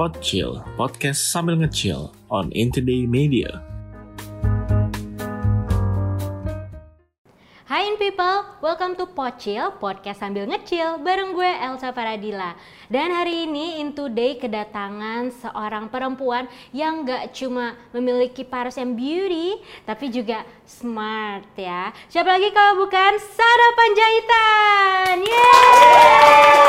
Podchill, 0.00 0.64
podcast 0.80 1.28
sambil 1.28 1.60
ngechill 1.60 2.08
on 2.32 2.48
Intoday 2.56 3.04
Media. 3.04 3.60
Hai 7.68 7.84
in 7.84 8.00
people, 8.00 8.48
welcome 8.64 8.96
to 8.96 9.04
Pocil, 9.04 9.76
podcast 9.76 10.24
sambil 10.24 10.48
ngecil 10.48 11.04
bareng 11.04 11.36
gue 11.36 11.44
Elsa 11.44 11.92
Faradila. 11.92 12.56
Dan 12.88 13.12
hari 13.12 13.44
ini 13.44 13.84
in 13.84 13.92
today 13.92 14.40
kedatangan 14.40 15.36
seorang 15.36 15.92
perempuan 15.92 16.48
yang 16.72 17.04
gak 17.04 17.36
cuma 17.36 17.76
memiliki 17.92 18.40
paras 18.40 18.80
yang 18.80 18.96
beauty, 18.96 19.60
tapi 19.84 20.08
juga 20.08 20.48
smart 20.64 21.44
ya. 21.60 21.92
Siapa 22.08 22.40
lagi 22.40 22.48
kalau 22.56 22.88
bukan 22.88 23.20
Sarah 23.20 23.72
Panjaitan? 23.76 25.16
Yeay! 25.28 26.60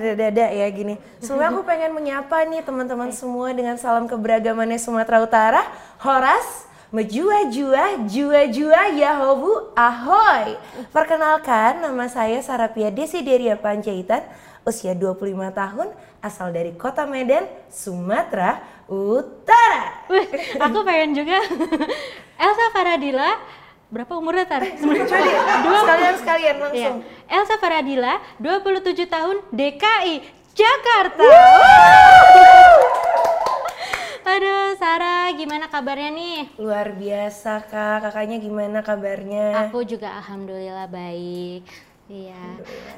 Boleh 0.00 0.12
loh. 0.12 0.16
dada-dada 0.16 0.46
ya 0.48 0.66
gini. 0.72 0.94
Sebelumnya 1.20 1.52
aku 1.52 1.62
pengen 1.68 1.90
menyapa 1.92 2.36
nih 2.48 2.64
teman-teman 2.64 3.12
semua 3.12 3.52
dengan 3.52 3.76
salam 3.76 4.08
keberagamannya 4.08 4.80
Sumatera 4.80 5.20
Utara. 5.20 5.62
Horas, 6.00 6.70
Mejua-jua, 6.90 8.02
jua-jua, 8.10 8.90
Yahobu, 8.98 9.70
ahoy. 9.78 10.58
Perkenalkan, 10.90 11.86
nama 11.86 12.10
saya 12.10 12.42
Sarapia 12.42 12.90
Desideria 12.90 13.54
Panjaitan, 13.54 14.26
usia 14.66 14.98
25 14.98 15.54
tahun, 15.54 15.86
asal 16.18 16.50
dari 16.50 16.74
kota 16.74 17.06
Medan, 17.06 17.46
Sumatera 17.70 18.58
Utara. 18.90 20.02
Wih, 20.10 20.26
aku 20.58 20.82
pengen 20.82 21.14
juga. 21.14 21.38
Elsa 22.42 22.66
Faradila, 22.74 23.38
berapa 23.90 24.12
umurnya 24.14 24.46
tar? 24.46 24.62
Jadi, 24.78 25.02
sekalian-sekalian 25.82 26.56
langsung. 26.56 26.96
Iya. 27.02 27.26
Elsa 27.28 27.58
Faradila, 27.58 28.14
27 28.38 28.94
tahun, 29.06 29.36
DKI, 29.50 30.14
Jakarta. 30.54 31.22
Aduh, 34.20 34.78
Sarah, 34.78 35.32
gimana 35.34 35.66
kabarnya 35.66 36.10
nih? 36.12 36.38
Luar 36.54 36.94
biasa 36.94 37.66
kak, 37.66 38.06
kakaknya 38.06 38.38
gimana 38.38 38.78
kabarnya? 38.78 39.66
Aku 39.66 39.82
juga 39.82 40.12
alhamdulillah 40.14 40.86
baik. 40.86 41.66
Iya. 42.06 42.38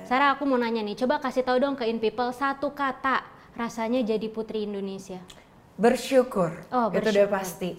Sarah, 0.05 0.37
aku 0.37 0.45
mau 0.45 0.57
nanya 0.57 0.83
nih, 0.83 0.97
coba 0.99 1.21
kasih 1.21 1.41
tahu 1.41 1.57
dong 1.57 1.73
ke 1.73 1.89
In 1.89 1.97
People 1.97 2.33
satu 2.33 2.73
kata 2.73 3.25
rasanya 3.55 4.01
jadi 4.03 4.29
putri 4.29 4.65
Indonesia. 4.65 5.21
bersyukur. 5.73 6.53
Oh, 6.69 6.93
Itu 6.93 7.01
udah 7.01 7.27
bersyukur. 7.27 7.33
pasti. 7.33 7.71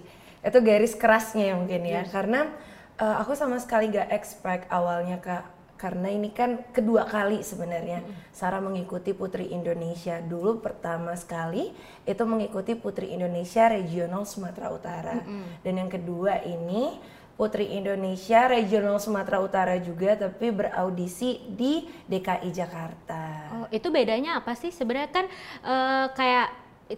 Itu 0.42 0.58
garis 0.60 0.98
kerasnya 0.98 1.54
mungkin 1.54 1.86
ya. 1.86 2.04
Karena 2.04 2.50
uh, 3.00 3.16
aku 3.22 3.34
sama 3.34 3.58
sekali 3.58 3.90
gak 3.94 4.10
expect 4.14 4.70
awalnya 4.70 5.18
Kak. 5.22 5.46
Karena 5.80 6.08
ini 6.08 6.32
kan 6.32 6.64
kedua 6.72 7.04
kali 7.04 7.44
sebenarnya 7.44 8.08
Sarah 8.32 8.64
mengikuti 8.64 9.12
Putri 9.12 9.52
Indonesia. 9.52 10.24
Dulu 10.24 10.64
pertama 10.64 11.12
sekali 11.20 11.76
itu 12.08 12.24
mengikuti 12.24 12.72
Putri 12.72 13.12
Indonesia 13.12 13.68
Regional 13.68 14.24
Sumatera 14.24 14.72
Utara. 14.72 15.20
Dan 15.60 15.84
yang 15.84 15.92
kedua 15.92 16.40
ini 16.48 17.04
Putri 17.34 17.76
Indonesia 17.76 18.48
Regional 18.48 19.02
Sumatera 19.02 19.44
Utara 19.44 19.76
juga 19.82 20.16
tapi 20.16 20.56
beraudisi 20.56 21.42
di 21.52 21.90
DKI 22.08 22.50
Jakarta. 22.56 23.22
Oh, 23.52 23.68
itu 23.68 23.92
bedanya 23.92 24.40
apa 24.40 24.56
sih? 24.56 24.72
Sebenarnya 24.72 25.12
kan 25.12 25.26
eh, 25.66 26.06
kayak 26.16 26.48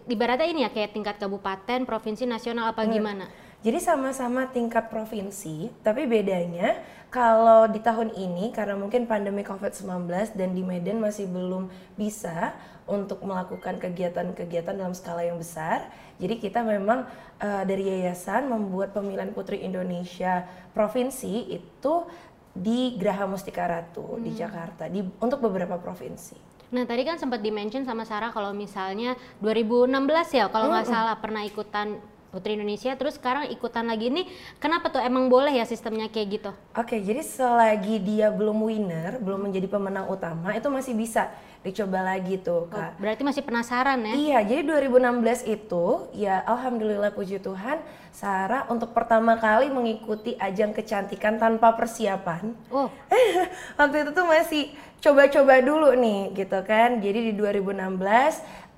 ibaratnya 0.04 0.46
ini 0.46 0.60
ya 0.62 0.70
kayak 0.70 0.92
tingkat 0.92 1.16
kabupaten, 1.16 1.88
provinsi, 1.88 2.28
nasional 2.28 2.68
apa 2.68 2.84
gimana? 2.84 3.26
Jadi 3.66 3.82
sama-sama 3.82 4.46
tingkat 4.46 4.86
provinsi, 4.94 5.74
tapi 5.82 6.06
bedanya 6.06 6.78
kalau 7.10 7.66
di 7.66 7.82
tahun 7.82 8.14
ini 8.14 8.54
karena 8.54 8.78
mungkin 8.78 9.10
pandemi 9.10 9.42
COVID-19 9.42 10.06
dan 10.38 10.54
di 10.54 10.62
Medan 10.62 11.02
masih 11.02 11.26
belum 11.26 11.66
bisa 11.98 12.54
untuk 12.86 13.26
melakukan 13.26 13.82
kegiatan-kegiatan 13.82 14.70
dalam 14.70 14.94
skala 14.94 15.26
yang 15.26 15.42
besar. 15.42 15.90
Jadi 16.22 16.38
kita 16.38 16.62
memang 16.62 17.10
eh, 17.42 17.66
dari 17.66 17.90
yayasan 17.90 18.46
membuat 18.46 18.94
pemilihan 18.94 19.34
Putri 19.34 19.58
Indonesia 19.66 20.46
provinsi 20.70 21.50
itu 21.50 22.06
di 22.54 22.94
Graha 22.94 23.26
Mustika 23.26 23.66
Ratu 23.66 24.22
di 24.22 24.30
Jakarta 24.30 24.86
di 24.86 25.02
untuk 25.18 25.42
beberapa 25.42 25.74
provinsi. 25.74 26.38
Nah 26.70 26.86
tadi 26.86 27.02
kan 27.02 27.18
sempat 27.18 27.42
di-mention 27.42 27.82
sama 27.82 28.06
Sarah 28.06 28.30
kalau 28.30 28.54
misalnya 28.54 29.18
2016 29.42 30.38
ya 30.38 30.46
kalau 30.54 30.70
nggak 30.70 30.86
salah 30.86 31.18
pernah 31.18 31.42
ikutan 31.42 31.98
Putri 32.36 32.52
Indonesia 32.52 32.92
terus 33.00 33.16
sekarang 33.16 33.48
ikutan 33.48 33.88
lagi 33.88 34.12
ini 34.12 34.28
kenapa 34.60 34.92
tuh 34.92 35.00
emang 35.00 35.32
boleh 35.32 35.56
ya 35.56 35.64
sistemnya 35.64 36.12
kayak 36.12 36.28
gitu? 36.36 36.50
Oke, 36.76 37.00
jadi 37.00 37.24
selagi 37.24 37.96
dia 37.96 38.28
belum 38.28 38.60
winner, 38.60 39.16
belum 39.24 39.48
menjadi 39.48 39.64
pemenang 39.72 40.12
utama, 40.12 40.52
itu 40.52 40.68
masih 40.68 40.92
bisa 40.92 41.32
dicoba 41.64 41.98
lagi 42.04 42.38
tuh, 42.38 42.68
Kak. 42.68 43.00
Berarti 43.00 43.26
masih 43.26 43.42
penasaran 43.42 43.98
ya? 44.04 44.14
Iya, 44.14 44.38
jadi 44.44 44.62
2016 44.68 45.48
itu 45.48 46.12
ya 46.14 46.44
alhamdulillah 46.46 47.10
puji 47.10 47.40
Tuhan, 47.40 47.80
Sarah 48.14 48.68
untuk 48.70 48.94
pertama 48.94 49.34
kali 49.40 49.66
mengikuti 49.72 50.38
ajang 50.38 50.70
kecantikan 50.76 51.40
tanpa 51.40 51.74
persiapan. 51.74 52.54
Oh, 52.70 52.86
Waktu 53.80 54.06
itu 54.06 54.10
tuh 54.14 54.26
masih 54.28 54.62
coba-coba 55.02 55.58
dulu 55.58 55.90
nih 55.98 56.36
gitu 56.38 56.58
kan. 56.62 57.02
Jadi 57.02 57.28
di 57.28 57.32
2016 57.34 57.72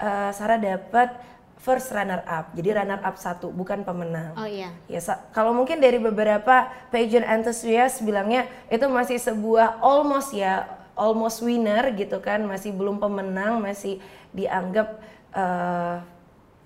eh, 0.01 0.31
Sarah 0.33 0.57
dapat 0.57 1.13
first 1.59 1.91
runner 1.91 2.23
up. 2.25 2.55
Jadi 2.55 2.71
runner 2.73 3.03
up 3.03 3.19
satu, 3.19 3.51
bukan 3.51 3.83
pemenang. 3.83 4.35
oh 4.39 4.47
iya. 4.47 4.71
Ya, 4.87 5.03
kalau 5.35 5.51
mungkin 5.53 5.83
dari 5.83 5.99
beberapa 5.99 6.71
pageant 6.89 7.27
enthusiast 7.27 8.01
bilangnya 8.07 8.47
itu 8.71 8.87
masih 8.87 9.19
sebuah 9.19 9.83
almost 9.83 10.33
ya, 10.33 10.71
almost 10.95 11.43
winner 11.43 11.91
gitu 11.99 12.23
kan, 12.23 12.47
masih 12.47 12.71
belum 12.71 13.03
pemenang, 13.03 13.59
masih 13.59 13.99
dianggap 14.31 15.03
eh, 15.35 15.97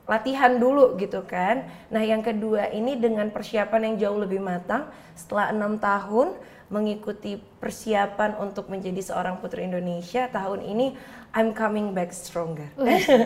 latihan 0.06 0.60
dulu 0.60 0.98
gitu 1.00 1.24
kan. 1.24 1.64
Nah 1.88 2.02
yang 2.04 2.20
kedua 2.20 2.68
ini 2.68 2.98
dengan 3.00 3.32
persiapan 3.32 3.92
yang 3.92 3.96
jauh 3.98 4.18
lebih 4.20 4.44
matang, 4.44 4.92
setelah 5.16 5.50
enam 5.54 5.80
tahun 5.80 6.36
mengikuti 6.72 7.36
persiapan 7.36 8.40
untuk 8.40 8.72
menjadi 8.72 9.12
seorang 9.12 9.38
putri 9.38 9.68
Indonesia, 9.68 10.24
tahun 10.32 10.64
ini 10.64 10.96
I'm 11.36 11.52
coming 11.52 11.92
back 11.92 12.12
stronger. 12.12 12.68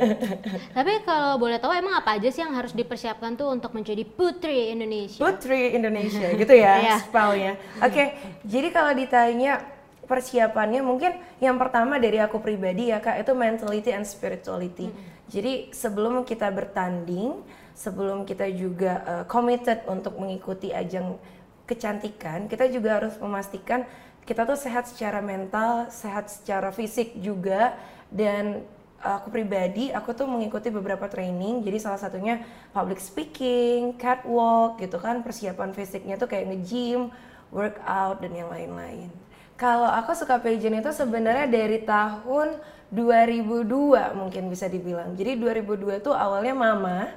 Tapi 0.76 0.92
kalau 1.06 1.38
boleh 1.38 1.62
tahu 1.62 1.70
emang 1.74 1.94
apa 1.94 2.18
aja 2.18 2.26
sih 2.26 2.42
yang 2.42 2.54
harus 2.54 2.74
dipersiapkan 2.74 3.38
tuh 3.38 3.50
untuk 3.50 3.70
menjadi 3.70 4.02
putri 4.02 4.74
Indonesia? 4.74 5.22
Putri 5.22 5.74
Indonesia 5.74 6.26
gitu 6.42 6.54
ya 6.54 6.82
Iya. 6.82 6.96
spellnya. 7.02 7.52
Oke, 7.82 8.18
jadi 8.42 8.68
kalau 8.74 8.92
ditanya 8.98 9.62
persiapannya 10.06 10.82
mungkin 10.86 11.18
yang 11.42 11.58
pertama 11.58 11.98
dari 11.98 12.22
aku 12.22 12.38
pribadi 12.38 12.94
ya 12.94 13.02
kak 13.02 13.22
itu 13.22 13.32
mentality 13.34 13.90
and 13.90 14.06
spirituality. 14.06 14.90
Jadi 15.26 15.74
sebelum 15.74 16.22
kita 16.22 16.46
bertanding, 16.54 17.42
sebelum 17.74 18.22
kita 18.22 18.46
juga 18.54 19.02
uh, 19.02 19.24
committed 19.26 19.82
untuk 19.90 20.14
mengikuti 20.14 20.70
ajang 20.70 21.18
kecantikan, 21.66 22.46
kita 22.46 22.70
juga 22.70 23.02
harus 23.02 23.14
memastikan 23.18 23.84
kita 24.26 24.42
tuh 24.42 24.58
sehat 24.58 24.90
secara 24.90 25.22
mental, 25.22 25.86
sehat 25.90 26.26
secara 26.30 26.74
fisik 26.74 27.14
juga 27.22 27.78
dan 28.10 28.66
aku 28.98 29.30
pribadi 29.30 29.92
aku 29.94 30.16
tuh 30.16 30.26
mengikuti 30.26 30.72
beberapa 30.72 31.06
training 31.06 31.62
jadi 31.62 31.78
salah 31.78 32.00
satunya 32.00 32.42
public 32.74 32.98
speaking, 32.98 33.94
catwalk 34.00 34.82
gitu 34.82 34.98
kan 34.98 35.22
persiapan 35.22 35.70
fisiknya 35.70 36.18
tuh 36.18 36.26
kayak 36.26 36.50
nge-gym, 36.50 37.14
workout 37.54 38.18
dan 38.18 38.32
yang 38.34 38.50
lain-lain. 38.50 39.10
Kalau 39.56 39.88
aku 39.88 40.12
suka 40.12 40.36
pageant 40.36 40.84
itu 40.84 40.92
sebenarnya 40.92 41.48
dari 41.48 41.80
tahun 41.80 42.60
2002 42.92 43.64
mungkin 44.12 44.52
bisa 44.52 44.68
dibilang. 44.68 45.16
Jadi 45.16 45.40
2002 45.40 46.04
tuh 46.04 46.12
awalnya 46.12 46.52
mama, 46.52 47.08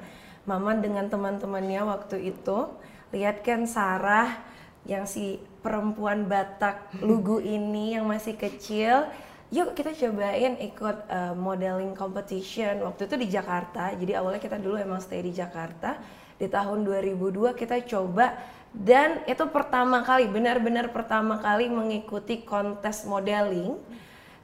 mama 0.47 0.71
dengan 0.79 1.11
teman-temannya 1.11 1.83
waktu 1.83 2.31
itu 2.31 2.71
lihat 3.09 3.41
kan 3.41 3.65
Sarah 3.65 4.37
yang 4.85 5.05
si 5.09 5.41
perempuan 5.61 6.25
Batak 6.29 6.93
lugu 7.03 7.43
ini 7.57 7.97
yang 7.97 8.07
masih 8.07 8.37
kecil. 8.37 9.09
Yuk 9.49 9.73
kita 9.73 9.97
cobain 9.97 10.61
ikut 10.61 10.97
uh, 11.09 11.33
modeling 11.33 11.97
competition. 11.97 12.85
Waktu 12.85 13.09
itu 13.09 13.15
di 13.17 13.27
Jakarta 13.33 13.93
jadi 13.97 14.21
awalnya 14.21 14.41
kita 14.41 14.61
dulu 14.61 14.77
emang 14.77 15.01
stay 15.01 15.25
di 15.25 15.33
Jakarta. 15.33 15.97
Di 16.39 16.47
tahun 16.47 16.87
2002 16.87 17.57
kita 17.57 17.81
coba 17.89 18.37
dan 18.69 19.25
itu 19.25 19.43
pertama 19.49 20.05
kali 20.05 20.29
benar-benar 20.29 20.93
pertama 20.93 21.41
kali 21.41 21.67
mengikuti 21.67 22.45
kontes 22.45 23.03
modeling. 23.09 23.75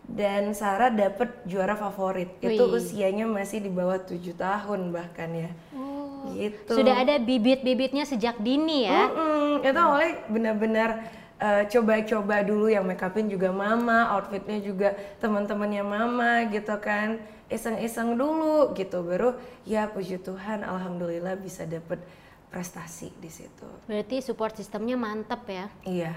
Dan 0.05 0.53
Sarah 0.53 0.93
dapet 0.93 1.33
juara 1.49 1.73
favorit. 1.73 2.37
Itu 2.37 2.69
Wih. 2.69 2.77
usianya 2.77 3.25
masih 3.25 3.57
di 3.57 3.73
bawah 3.73 3.97
tujuh 3.97 4.37
tahun 4.37 4.93
bahkan 4.93 5.33
ya 5.33 5.49
gitu 6.33 6.81
Sudah 6.81 6.95
ada 7.05 7.15
bibit-bibitnya 7.21 8.07
sejak 8.07 8.39
dini 8.41 8.89
ya? 8.89 9.11
Mm-mm, 9.11 9.61
itu 9.61 9.79
awalnya 9.79 10.13
benar-benar 10.31 10.89
eh, 11.37 11.63
coba-coba 11.69 12.41
dulu 12.41 12.71
yang 12.71 12.87
make 12.87 13.03
upin 13.03 13.27
juga 13.27 13.51
mama, 13.51 14.09
outfitnya 14.15 14.59
juga 14.63 14.95
teman-temannya 15.19 15.83
mama 15.83 16.47
gitu 16.49 16.75
kan, 16.79 17.19
iseng-iseng 17.51 18.15
dulu 18.15 18.73
gitu, 18.73 19.03
baru 19.03 19.37
ya 19.67 19.85
puji 19.91 20.23
Tuhan, 20.23 20.63
alhamdulillah 20.65 21.37
bisa 21.37 21.67
dapet 21.67 22.01
prestasi 22.49 23.11
di 23.19 23.27
situ. 23.27 23.67
Berarti 23.85 24.23
support 24.23 24.55
sistemnya 24.55 24.95
mantep 24.95 25.43
ya? 25.45 25.67
Iya, 25.83 26.13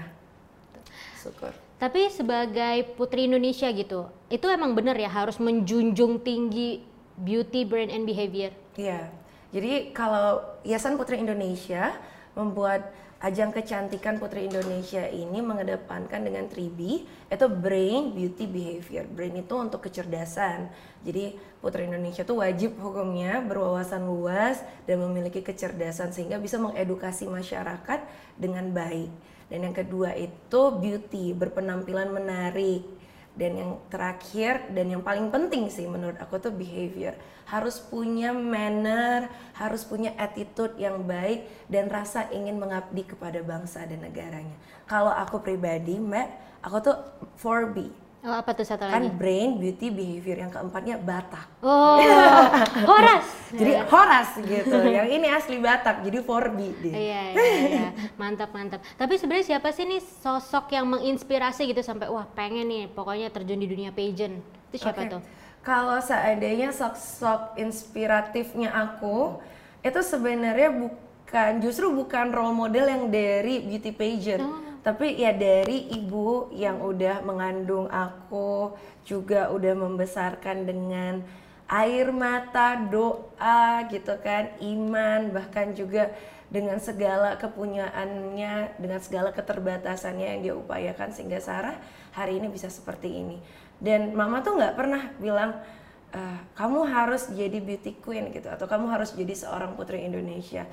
syukur. 1.19 1.51
Tapi 1.79 2.11
sebagai 2.11 2.95
putri 2.99 3.27
Indonesia 3.27 3.67
gitu, 3.71 4.07
itu 4.27 4.47
emang 4.51 4.75
bener 4.75 4.99
ya 4.99 5.07
harus 5.07 5.39
menjunjung 5.39 6.19
tinggi 6.23 6.83
beauty, 7.19 7.67
brand, 7.67 7.91
and 7.91 8.07
behavior. 8.07 8.51
Iya. 8.79 9.11
Jadi 9.49 9.89
kalau 9.97 10.45
Yayasan 10.61 10.93
Putri 10.93 11.17
Indonesia 11.17 11.97
membuat 12.37 12.93
ajang 13.19 13.51
kecantikan 13.51 14.15
Putri 14.15 14.47
Indonesia 14.47 15.03
ini 15.09 15.43
mengedepankan 15.43 16.23
dengan 16.23 16.47
3B 16.47 16.79
itu 17.27 17.47
brain, 17.51 18.15
beauty, 18.15 18.47
behavior. 18.47 19.03
Brain 19.09 19.35
itu 19.35 19.55
untuk 19.59 19.83
kecerdasan. 19.83 20.71
Jadi 21.03 21.35
Putri 21.59 21.89
Indonesia 21.89 22.23
itu 22.23 22.35
wajib 22.39 22.79
hukumnya 22.79 23.43
berwawasan 23.43 24.07
luas 24.07 24.63
dan 24.87 25.03
memiliki 25.03 25.43
kecerdasan 25.43 26.15
sehingga 26.15 26.39
bisa 26.39 26.55
mengedukasi 26.61 27.27
masyarakat 27.27 27.99
dengan 28.39 28.71
baik. 28.71 29.11
Dan 29.49 29.65
yang 29.67 29.75
kedua 29.75 30.13
itu 30.15 30.61
beauty, 30.77 31.33
berpenampilan 31.35 32.13
menarik. 32.13 32.98
Dan 33.37 33.51
yang 33.55 33.71
terakhir 33.87 34.67
dan 34.73 34.89
yang 34.91 35.01
paling 35.05 35.31
penting 35.31 35.69
sih 35.71 35.85
menurut 35.85 36.17
aku 36.19 36.41
tuh 36.41 36.53
behavior. 36.53 37.15
Harus 37.49 37.81
punya 37.81 38.29
manner, 38.35 39.29
harus 39.57 39.85
punya 39.85 40.13
attitude 40.17 40.77
yang 40.77 41.01
baik 41.05 41.45
dan 41.71 41.89
rasa 41.89 42.29
ingin 42.29 42.57
mengabdi 42.61 43.05
kepada 43.05 43.41
bangsa 43.41 43.85
dan 43.89 44.05
negaranya. 44.05 44.53
Kalau 44.85 45.13
aku 45.13 45.41
pribadi, 45.41 45.97
Mbak, 45.97 46.27
aku 46.65 46.77
tuh 46.83 46.97
4B. 47.41 48.08
Oh, 48.19 48.35
apa 48.35 48.51
tuh 48.51 48.67
satu 48.67 48.83
Kan 48.83 48.99
lagi? 48.99 49.15
brain, 49.15 49.55
beauty, 49.55 49.87
behavior. 49.87 50.43
Yang 50.43 50.51
keempatnya 50.59 50.99
Batak. 50.99 51.47
Oh, 51.63 52.03
Horas. 52.91 53.27
Jadi 53.55 53.71
Horas 53.87 54.29
gitu. 54.43 54.75
yang 54.99 55.07
ini 55.07 55.27
asli 55.31 55.55
Batak, 55.55 56.03
jadi 56.03 56.19
4B 56.19 56.59
dia. 56.83 56.93
Iya, 56.99 57.21
iya, 57.31 57.51
iya. 57.63 57.89
Mantap, 58.19 58.51
mantap. 58.51 58.83
Tapi 58.99 59.15
sebenarnya 59.15 59.55
siapa 59.55 59.71
sih 59.71 59.87
nih 59.87 60.03
sosok 60.03 60.67
yang 60.75 60.91
menginspirasi 60.91 61.63
gitu 61.71 61.79
sampai 61.79 62.11
wah 62.11 62.27
pengen 62.35 62.67
nih 62.67 62.83
pokoknya 62.91 63.31
terjun 63.31 63.55
di 63.55 63.71
dunia 63.71 63.95
pageant. 63.95 64.43
Itu 64.67 64.75
siapa 64.83 64.99
Oke. 65.07 65.11
tuh? 65.15 65.21
Kalau 65.63 65.99
seandainya 66.03 66.75
sosok 66.75 67.55
inspiratifnya 67.55 68.67
aku, 68.75 69.39
itu 69.79 69.99
sebenarnya 70.03 70.75
bukan 70.75 71.51
justru 71.63 71.87
bukan 71.95 72.35
role 72.35 72.51
model 72.51 72.83
yang 72.83 73.03
dari 73.07 73.63
beauty 73.63 73.95
pageant, 73.95 74.43
tapi 74.89 75.21
ya 75.21 75.29
dari 75.37 75.85
ibu 75.93 76.49
yang 76.49 76.81
udah 76.81 77.21
mengandung 77.21 77.85
aku, 77.93 78.73
juga 79.05 79.53
udah 79.53 79.77
membesarkan 79.77 80.65
dengan 80.65 81.21
air 81.69 82.09
mata, 82.09 82.73
doa 82.89 83.85
gitu 83.85 84.17
kan, 84.17 84.49
iman, 84.57 85.29
bahkan 85.29 85.77
juga 85.77 86.09
dengan 86.49 86.81
segala 86.81 87.37
kepunyaannya, 87.37 88.81
dengan 88.81 88.97
segala 88.97 89.29
keterbatasannya 89.29 90.25
yang 90.25 90.39
dia 90.41 90.53
upayakan 90.57 91.13
sehingga 91.13 91.37
Sarah 91.37 91.77
hari 92.17 92.41
ini 92.41 92.49
bisa 92.49 92.73
seperti 92.73 93.13
ini. 93.13 93.37
Dan 93.77 94.17
mama 94.17 94.41
tuh 94.41 94.57
nggak 94.57 94.73
pernah 94.73 95.13
bilang 95.21 95.61
"Eh, 96.09 96.39
kamu 96.57 96.89
harus 96.89 97.29
jadi 97.29 97.61
beauty 97.61 98.01
queen 98.01 98.33
gitu 98.33 98.49
atau 98.49 98.65
kamu 98.65 98.89
harus 98.89 99.13
jadi 99.13 99.37
seorang 99.37 99.77
putri 99.77 100.01
Indonesia. 100.01 100.65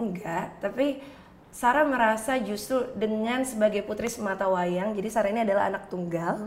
Enggak, 0.00 0.56
tapi 0.64 1.04
Sarah 1.50 1.82
merasa 1.82 2.38
justru 2.38 2.86
dengan 2.94 3.42
sebagai 3.42 3.82
putri 3.82 4.06
semata 4.06 4.46
wayang, 4.46 4.94
jadi 4.94 5.08
Sarah 5.10 5.30
ini 5.34 5.42
adalah 5.42 5.66
anak 5.66 5.90
tunggal. 5.90 6.38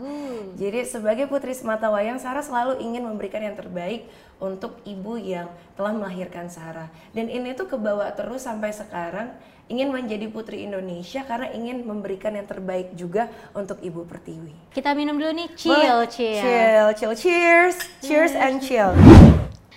Jadi 0.56 0.88
sebagai 0.88 1.28
putri 1.28 1.52
semata 1.52 1.92
wayang, 1.92 2.16
Sarah 2.16 2.40
selalu 2.40 2.80
ingin 2.80 3.04
memberikan 3.04 3.44
yang 3.44 3.52
terbaik 3.52 4.08
untuk 4.40 4.80
ibu 4.88 5.20
yang 5.20 5.52
telah 5.76 5.92
melahirkan 5.92 6.48
Sarah. 6.48 6.88
Dan 7.12 7.28
ini 7.28 7.52
tuh 7.52 7.68
kebawa 7.68 8.16
terus 8.16 8.48
sampai 8.48 8.72
sekarang 8.72 9.30
ingin 9.68 9.92
menjadi 9.92 10.28
putri 10.28 10.64
Indonesia 10.64 11.24
karena 11.24 11.48
ingin 11.52 11.84
memberikan 11.84 12.36
yang 12.36 12.44
terbaik 12.44 12.92
juga 12.96 13.32
untuk 13.56 13.80
Ibu 13.80 14.04
Pertiwi. 14.04 14.72
Kita 14.76 14.92
minum 14.92 15.16
dulu 15.16 15.32
nih, 15.32 15.48
chill, 15.56 15.72
Boleh? 15.72 16.08
chill. 16.08 16.40
chill, 16.40 16.86
chill, 16.96 17.14
cheers, 17.16 17.76
cheers 18.04 18.32
and 18.36 18.60
chill. 18.60 18.92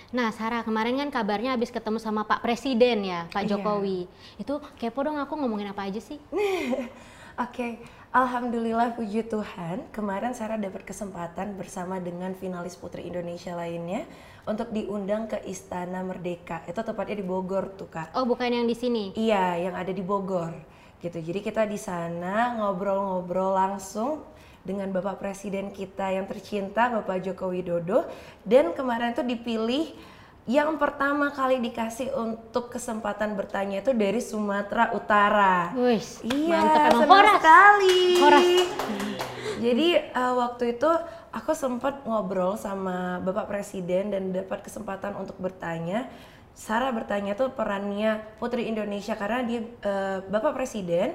Nah, 0.08 0.32
Sarah, 0.32 0.64
kemarin 0.64 0.96
kan 0.96 1.12
kabarnya 1.12 1.52
habis 1.52 1.68
ketemu 1.68 2.00
sama 2.00 2.24
Pak 2.24 2.40
Presiden 2.40 3.04
ya, 3.04 3.28
Pak 3.28 3.44
Iya. 3.44 3.60
Jokowi. 3.60 4.08
Itu 4.40 4.56
kepo 4.80 5.04
dong 5.04 5.20
aku 5.20 5.36
ngomongin 5.36 5.68
apa 5.68 5.84
aja 5.84 6.00
sih? 6.00 6.16
Oke, 7.44 7.84
alhamdulillah 8.08 8.96
puji 8.96 9.28
Tuhan, 9.28 9.84
kemarin 9.92 10.32
Sarah 10.32 10.56
dapat 10.56 10.88
kesempatan 10.88 11.60
bersama 11.60 12.00
dengan 12.00 12.32
finalis 12.32 12.72
Putri 12.72 13.04
Indonesia 13.04 13.52
lainnya 13.52 14.08
untuk 14.48 14.72
diundang 14.72 15.28
ke 15.28 15.44
Istana 15.44 16.00
Merdeka. 16.00 16.64
Itu 16.64 16.80
tepatnya 16.80 17.20
di 17.20 17.26
Bogor 17.28 17.76
tuh 17.76 17.92
kak. 17.92 18.16
Oh, 18.16 18.24
bukan 18.24 18.48
yang 18.48 18.64
di 18.64 18.74
sini. 18.74 19.12
Iya, 19.12 19.60
yang 19.60 19.76
ada 19.76 19.92
di 19.92 20.00
Bogor. 20.00 20.56
Gitu. 20.98 21.20
Jadi 21.20 21.44
kita 21.44 21.68
di 21.68 21.76
sana 21.76 22.56
ngobrol-ngobrol 22.56 23.54
langsung 23.54 24.24
dengan 24.68 24.92
Bapak 24.92 25.16
Presiden 25.16 25.72
kita 25.72 26.12
yang 26.12 26.28
tercinta, 26.28 26.92
Bapak 26.92 27.24
Joko 27.24 27.48
Widodo. 27.48 28.04
Dan 28.44 28.76
kemarin 28.76 29.16
tuh 29.16 29.24
dipilih 29.24 29.96
yang 30.44 30.76
pertama 30.76 31.32
kali 31.32 31.60
dikasih 31.60 32.12
untuk 32.12 32.68
kesempatan 32.68 33.32
bertanya 33.32 33.80
itu 33.80 33.96
dari 33.96 34.20
Sumatera 34.20 34.92
Utara. 34.92 35.72
Wis, 35.72 36.20
Iya, 36.20 36.60
mantap 36.60 36.92
senang 36.92 37.08
horas. 37.08 37.34
sekali. 37.40 38.00
Horas. 38.20 38.46
Jadi 39.58 39.88
eh, 39.98 40.34
waktu 40.36 40.64
itu 40.76 40.90
aku 41.32 41.52
sempat 41.52 42.04
ngobrol 42.04 42.56
sama 42.56 43.18
Bapak 43.20 43.48
Presiden 43.48 44.12
dan 44.12 44.32
dapat 44.32 44.64
kesempatan 44.64 45.16
untuk 45.16 45.36
bertanya. 45.36 46.08
Sarah 46.58 46.90
bertanya 46.90 47.38
tuh 47.38 47.54
perannya 47.54 48.18
Putri 48.42 48.66
Indonesia 48.66 49.14
karena 49.14 49.44
dia 49.44 49.60
eh, 49.62 50.18
Bapak 50.26 50.56
Presiden 50.56 51.12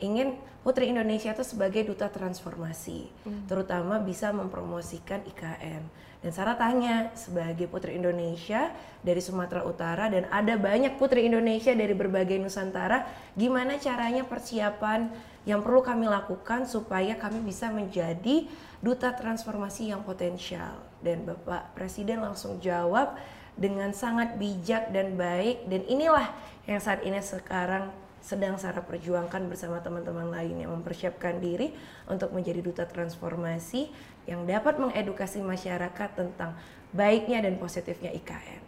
ingin 0.00 0.36
Putri 0.66 0.90
Indonesia 0.90 1.30
itu 1.30 1.46
sebagai 1.46 1.86
duta 1.86 2.10
transformasi, 2.10 3.06
terutama 3.46 4.02
bisa 4.02 4.34
mempromosikan 4.34 5.22
IKN. 5.22 5.78
Dan 6.18 6.30
Sarah 6.34 6.58
tanya 6.58 7.14
sebagai 7.14 7.70
Putri 7.70 7.94
Indonesia 7.94 8.74
dari 8.98 9.22
Sumatera 9.22 9.62
Utara 9.62 10.10
dan 10.10 10.26
ada 10.26 10.58
banyak 10.58 10.98
Putri 10.98 11.22
Indonesia 11.22 11.70
dari 11.70 11.94
berbagai 11.94 12.42
Nusantara, 12.42 13.06
gimana 13.38 13.78
caranya 13.78 14.26
persiapan 14.26 15.06
yang 15.46 15.62
perlu 15.62 15.86
kami 15.86 16.10
lakukan 16.10 16.66
supaya 16.66 17.14
kami 17.14 17.46
bisa 17.46 17.70
menjadi 17.70 18.50
duta 18.82 19.14
transformasi 19.14 19.94
yang 19.94 20.02
potensial. 20.02 20.82
Dan 20.98 21.22
Bapak 21.22 21.78
Presiden 21.78 22.26
langsung 22.26 22.58
jawab 22.58 23.14
dengan 23.54 23.94
sangat 23.94 24.34
bijak 24.34 24.90
dan 24.90 25.14
baik 25.14 25.70
dan 25.70 25.86
inilah 25.86 26.26
yang 26.66 26.82
saat 26.82 27.06
ini 27.06 27.22
sekarang 27.22 27.88
sedang 28.26 28.58
Sarah 28.58 28.82
perjuangkan 28.82 29.46
bersama 29.46 29.78
teman-teman 29.78 30.26
lain 30.26 30.66
yang 30.66 30.74
mempersiapkan 30.74 31.38
diri 31.38 31.70
untuk 32.10 32.34
menjadi 32.34 32.58
duta 32.58 32.82
transformasi 32.82 33.86
yang 34.26 34.42
dapat 34.42 34.82
mengedukasi 34.82 35.38
masyarakat 35.46 36.10
tentang 36.18 36.58
baiknya 36.90 37.46
dan 37.46 37.54
positifnya 37.54 38.10
IKN. 38.10 38.58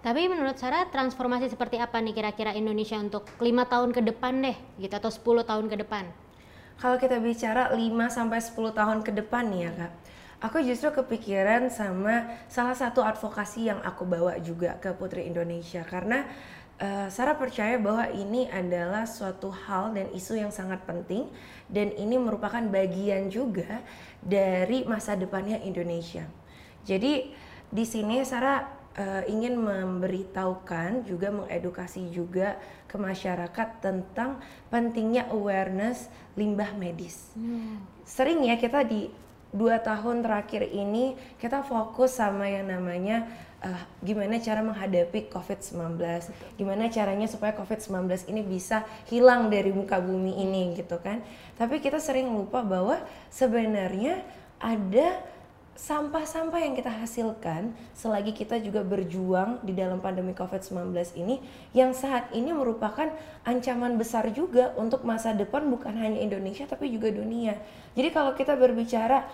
Tapi 0.00 0.32
menurut 0.32 0.56
Sarah 0.56 0.88
transformasi 0.88 1.52
seperti 1.52 1.76
apa 1.76 2.00
nih 2.00 2.16
kira-kira 2.16 2.56
Indonesia 2.56 2.96
untuk 2.96 3.28
lima 3.38 3.68
tahun 3.68 3.92
ke 3.92 4.00
depan 4.00 4.40
deh, 4.40 4.56
gitu 4.80 4.94
atau 4.96 5.12
10 5.12 5.44
tahun 5.44 5.66
ke 5.68 5.76
depan? 5.84 6.08
Kalau 6.80 6.96
kita 6.96 7.20
bicara 7.20 7.70
5 7.70 7.78
sampai 8.08 8.40
10 8.40 8.72
tahun 8.72 8.98
ke 9.04 9.12
depan 9.12 9.44
nih 9.52 9.60
ya, 9.68 9.72
Kak. 9.76 9.92
Aku 10.42 10.58
justru 10.58 10.90
kepikiran 10.90 11.70
sama 11.70 12.26
salah 12.50 12.74
satu 12.74 12.98
advokasi 13.06 13.70
yang 13.70 13.78
aku 13.78 14.02
bawa 14.02 14.42
juga 14.42 14.74
ke 14.82 14.90
Putri 14.90 15.30
Indonesia 15.30 15.86
karena 15.86 16.26
eh, 16.80 17.08
Sarah 17.12 17.36
percaya 17.36 17.76
bahwa 17.76 18.08
ini 18.12 18.48
adalah 18.48 19.04
suatu 19.04 19.52
hal 19.52 19.92
dan 19.96 20.08
isu 20.14 20.38
yang 20.38 20.52
sangat 20.54 20.84
penting 20.88 21.28
dan 21.68 21.92
ini 21.96 22.16
merupakan 22.16 22.62
bagian 22.68 23.28
juga 23.28 23.80
dari 24.22 24.84
masa 24.88 25.18
depannya 25.18 25.60
Indonesia. 25.60 26.24
Jadi 26.84 27.32
di 27.72 27.84
sini 27.84 28.20
Sarah 28.24 28.68
eh, 28.96 29.24
ingin 29.28 29.56
memberitahukan 29.60 31.08
juga 31.08 31.28
mengedukasi 31.32 32.12
juga 32.12 32.60
ke 32.88 33.00
masyarakat 33.00 33.68
tentang 33.80 34.40
pentingnya 34.68 35.32
awareness 35.32 36.12
limbah 36.36 36.76
medis. 36.76 37.32
Sering 38.04 38.44
ya 38.44 38.60
kita 38.60 38.84
di 38.84 39.08
dua 39.52 39.80
tahun 39.80 40.24
terakhir 40.24 40.64
ini 40.72 41.14
kita 41.36 41.60
fokus 41.60 42.16
sama 42.16 42.48
yang 42.48 42.72
namanya 42.72 43.28
eh, 43.62 43.82
gimana 44.02 44.42
cara 44.42 44.60
menghadapi 44.60 45.30
COVID-19, 45.30 45.98
gimana 46.58 46.90
caranya 46.90 47.30
supaya 47.30 47.54
COVID-19 47.54 48.28
ini 48.28 48.42
bisa 48.42 48.84
hilang 49.08 49.48
dari 49.48 49.70
muka 49.70 50.02
bumi 50.02 50.42
ini 50.42 50.74
gitu 50.76 50.98
kan. 50.98 51.22
Tapi 51.56 51.78
kita 51.78 52.02
sering 52.02 52.28
lupa 52.30 52.60
bahwa 52.60 53.00
sebenarnya 53.30 54.20
ada 54.62 55.22
sampah-sampah 55.72 56.60
yang 56.60 56.76
kita 56.76 56.92
hasilkan 56.92 57.72
selagi 57.96 58.36
kita 58.36 58.60
juga 58.60 58.84
berjuang 58.84 59.64
di 59.64 59.72
dalam 59.72 60.04
pandemi 60.04 60.36
COVID-19 60.36 60.92
ini 61.16 61.40
yang 61.72 61.96
saat 61.96 62.28
ini 62.36 62.52
merupakan 62.52 63.08
ancaman 63.42 63.96
besar 63.96 64.28
juga 64.36 64.76
untuk 64.76 65.02
masa 65.02 65.32
depan 65.32 65.64
bukan 65.72 65.96
hanya 65.96 66.20
Indonesia 66.20 66.68
tapi 66.68 66.92
juga 66.92 67.08
dunia. 67.08 67.56
Jadi 67.96 68.08
kalau 68.12 68.36
kita 68.36 68.52
berbicara 68.54 69.24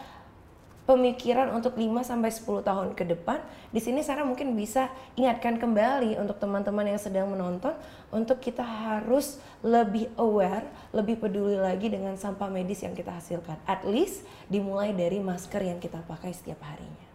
pemikiran 0.88 1.52
untuk 1.52 1.76
5 1.76 2.00
sampai 2.00 2.32
10 2.32 2.64
tahun 2.64 2.88
ke 2.96 3.04
depan, 3.12 3.44
di 3.68 3.76
sini 3.76 4.00
Sarah 4.00 4.24
mungkin 4.24 4.56
bisa 4.56 4.88
ingatkan 5.20 5.60
kembali 5.60 6.16
untuk 6.16 6.40
teman-teman 6.40 6.88
yang 6.88 6.96
sedang 6.96 7.28
menonton 7.28 7.76
untuk 8.08 8.40
kita 8.40 8.64
harus 8.64 9.36
lebih 9.60 10.08
aware, 10.16 10.64
lebih 10.96 11.20
peduli 11.20 11.60
lagi 11.60 11.92
dengan 11.92 12.16
sampah 12.16 12.48
medis 12.48 12.80
yang 12.80 12.96
kita 12.96 13.12
hasilkan. 13.12 13.60
At 13.68 13.84
least 13.84 14.24
dimulai 14.48 14.96
dari 14.96 15.20
masker 15.20 15.60
yang 15.60 15.76
kita 15.76 16.00
pakai 16.08 16.32
setiap 16.32 16.64
harinya. 16.64 17.07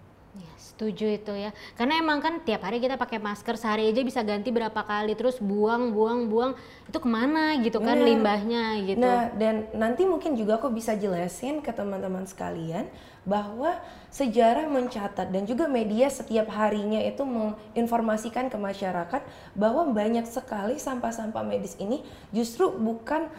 Setuju 0.74 1.22
itu 1.22 1.34
ya. 1.38 1.54
Karena 1.78 2.02
emang 2.02 2.18
kan 2.18 2.42
tiap 2.42 2.66
hari 2.66 2.82
kita 2.82 2.98
pakai 2.98 3.22
masker 3.22 3.54
sehari 3.62 3.94
aja 3.94 4.02
bisa 4.02 4.26
ganti 4.26 4.50
berapa 4.50 4.82
kali 4.82 5.14
terus 5.14 5.38
buang 5.38 5.94
buang 5.94 6.26
buang 6.34 6.58
itu 6.90 6.98
ke 6.98 7.06
mana 7.06 7.54
gitu 7.62 7.78
kan 7.78 7.94
Nah, 7.94 8.10
limbahnya 8.10 8.64
gitu. 8.82 9.06
Nah, 9.06 9.30
dan 9.38 9.70
nanti 9.78 10.10
mungkin 10.10 10.34
juga 10.34 10.58
aku 10.58 10.74
bisa 10.74 10.98
jelasin 10.98 11.62
ke 11.62 11.70
teman-teman 11.70 12.26
sekalian 12.26 12.90
bahwa 13.24 13.80
sejarah 14.10 14.66
mencatat 14.68 15.30
dan 15.30 15.46
juga 15.46 15.70
media 15.70 16.10
setiap 16.10 16.52
harinya 16.52 17.00
itu 17.00 17.24
menginformasikan 17.24 18.50
ke 18.50 18.58
masyarakat 18.58 19.22
bahwa 19.54 19.88
banyak 19.94 20.26
sekali 20.28 20.76
sampah-sampah 20.82 21.46
medis 21.46 21.78
ini 21.80 22.04
justru 22.36 22.74
bukan 22.74 23.32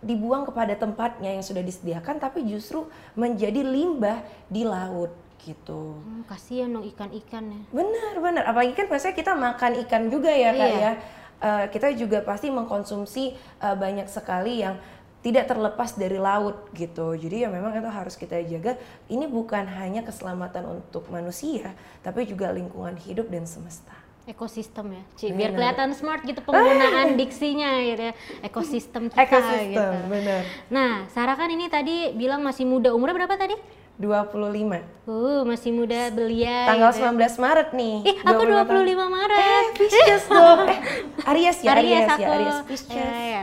dibuang 0.00 0.48
kepada 0.48 0.74
tempatnya 0.74 1.36
yang 1.36 1.44
sudah 1.44 1.60
disediakan 1.60 2.16
tapi 2.18 2.42
justru 2.48 2.88
menjadi 3.14 3.60
limbah 3.60 4.24
di 4.48 4.64
laut 4.64 5.12
gitu. 5.42 5.96
Hmm, 5.96 6.22
kasihan 6.24 6.68
dong 6.68 6.84
ikan-ikan 6.86 7.44
ya. 7.46 7.60
Benar, 7.70 8.14
benar. 8.18 8.44
Apalagi 8.46 8.72
kan 8.72 8.86
biasanya 8.86 9.14
kita 9.14 9.32
makan 9.32 9.72
ikan 9.84 10.02
juga 10.06 10.28
ya 10.28 10.50
kak 10.50 10.68
Iya. 10.68 10.78
ya. 10.78 10.92
Eh, 11.40 11.64
kita 11.72 11.88
juga 11.94 12.20
pasti 12.20 12.48
mengkonsumsi 12.48 13.24
eh, 13.34 13.76
banyak 13.76 14.06
sekali 14.06 14.60
yang 14.60 14.76
tidak 15.20 15.48
terlepas 15.48 15.94
dari 15.94 16.16
laut 16.16 16.68
gitu. 16.72 17.12
Jadi 17.12 17.44
ya 17.44 17.48
memang 17.48 17.72
itu 17.72 17.88
harus 17.88 18.14
kita 18.14 18.40
jaga. 18.42 18.76
Ini 19.06 19.24
bukan 19.24 19.68
hanya 19.68 20.00
keselamatan 20.00 20.64
untuk 20.80 21.08
manusia, 21.08 21.72
tapi 22.00 22.24
juga 22.24 22.48
lingkungan 22.50 22.96
hidup 22.96 23.28
dan 23.28 23.44
semesta. 23.44 23.92
Ekosistem 24.24 24.94
ya, 24.94 25.02
Ci. 25.16 25.32
Biar 25.32 25.50
Benar. 25.50 25.56
kelihatan 25.74 25.90
smart 25.92 26.22
gitu 26.22 26.40
penggunaan 26.40 27.16
diksinya 27.20 27.80
gitu 27.82 28.02
ya. 28.08 28.14
Ekosistem 28.40 29.08
kita 29.08 29.20
Ekosistem, 29.20 29.72
gitu. 29.74 29.96
benar. 30.06 30.42
Nah, 30.70 30.92
Sarah 31.10 31.34
kan 31.34 31.48
ini 31.48 31.66
tadi 31.66 32.12
bilang 32.14 32.40
masih 32.40 32.62
muda. 32.62 32.92
Umurnya 32.92 33.16
berapa 33.16 33.34
tadi? 33.34 33.56
25. 34.00 34.80
Uh, 35.04 35.44
masih 35.44 35.70
muda 35.76 36.08
belia. 36.08 36.72
Tanggal 36.72 36.90
gitu 36.96 37.04
ya. 37.04 37.36
19 37.36 37.44
Maret 37.44 37.68
nih. 37.76 37.96
Ih, 38.08 38.16
aku 38.24 38.42
25 38.48 38.64
tahun. 38.64 38.84
25 38.88 39.16
Maret. 39.20 39.40
Eh, 39.44 39.64
Pisces 39.76 40.24
dong. 40.24 40.60
Eh, 40.64 40.80
Aries 41.28 41.58
ya, 41.60 41.68
Aries, 41.76 41.84
Aries 41.84 42.00
ya, 42.00 42.16
aku. 42.16 42.30
Aries 42.32 42.58
Pisces. 42.64 42.96
Ya, 42.96 43.12
ya, 43.20 43.40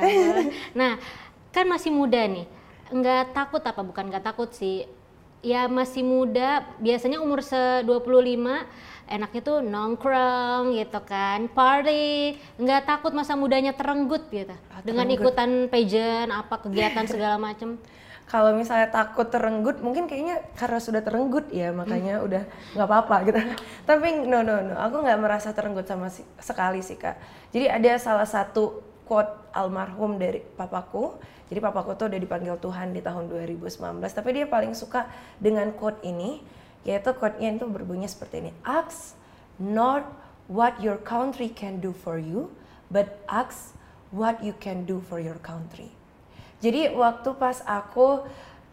nah, 0.74 0.92
kan 1.54 1.66
masih 1.70 1.94
muda 1.94 2.26
nih. 2.26 2.50
Nggak 2.90 3.38
takut 3.38 3.62
apa? 3.62 3.82
Bukan 3.86 4.10
nggak 4.10 4.26
takut 4.26 4.50
sih. 4.50 4.90
Ya 5.46 5.70
masih 5.70 6.02
muda, 6.02 6.66
biasanya 6.82 7.22
umur 7.22 7.46
se 7.46 7.86
25 7.86 8.66
enaknya 9.08 9.42
tuh 9.46 9.58
nongkrong 9.64 10.76
gitu 10.76 11.00
kan, 11.08 11.48
party, 11.48 12.36
nggak 12.60 12.84
takut 12.84 13.16
masa 13.16 13.40
mudanya 13.40 13.72
terenggut 13.72 14.28
gitu. 14.28 14.52
Dengan 14.84 15.08
terenggut. 15.08 15.32
ikutan 15.32 15.50
pageant, 15.72 16.32
apa 16.36 16.56
kegiatan 16.60 17.06
segala 17.08 17.40
macem. 17.40 17.80
Kalau 18.28 18.52
misalnya 18.52 18.92
takut 18.92 19.32
terenggut, 19.32 19.80
mungkin 19.80 20.04
kayaknya 20.04 20.44
karena 20.60 20.84
sudah 20.84 21.00
terenggut 21.00 21.48
ya, 21.48 21.72
makanya 21.72 22.20
udah 22.20 22.44
nggak 22.76 22.88
apa-apa 22.88 23.16
gitu. 23.24 23.40
Tapi 23.88 24.28
no 24.28 24.44
no 24.44 24.60
no, 24.60 24.76
aku 24.76 25.00
nggak 25.00 25.20
merasa 25.24 25.56
terenggut 25.56 25.88
sama 25.88 26.12
si- 26.12 26.28
sekali 26.44 26.84
sih 26.84 27.00
kak. 27.00 27.16
Jadi 27.56 27.72
ada 27.72 27.96
salah 27.96 28.28
satu 28.28 28.84
quote 29.08 29.32
almarhum 29.56 30.20
dari 30.20 30.44
papaku. 30.44 31.16
Jadi 31.48 31.64
papaku 31.64 31.96
tuh 31.96 32.12
udah 32.12 32.20
dipanggil 32.20 32.60
Tuhan 32.60 32.92
di 32.92 33.00
tahun 33.00 33.32
2019. 33.32 34.04
Tapi 34.12 34.30
dia 34.36 34.44
paling 34.44 34.76
suka 34.76 35.08
dengan 35.40 35.72
quote 35.72 36.04
ini, 36.04 36.44
yaitu 36.84 37.16
quote-nya 37.16 37.56
itu 37.56 37.64
berbunyi 37.64 38.12
seperti 38.12 38.44
ini. 38.44 38.52
Ask 38.68 39.16
not 39.56 40.04
what 40.52 40.76
your 40.84 41.00
country 41.00 41.48
can 41.48 41.80
do 41.80 41.96
for 41.96 42.20
you, 42.20 42.52
but 42.92 43.24
ask 43.32 43.72
what 44.12 44.44
you 44.44 44.52
can 44.60 44.84
do 44.84 45.00
for 45.00 45.24
your 45.24 45.40
country. 45.40 45.97
Jadi 46.58 46.90
waktu 46.94 47.30
pas 47.38 47.62
aku 47.66 48.26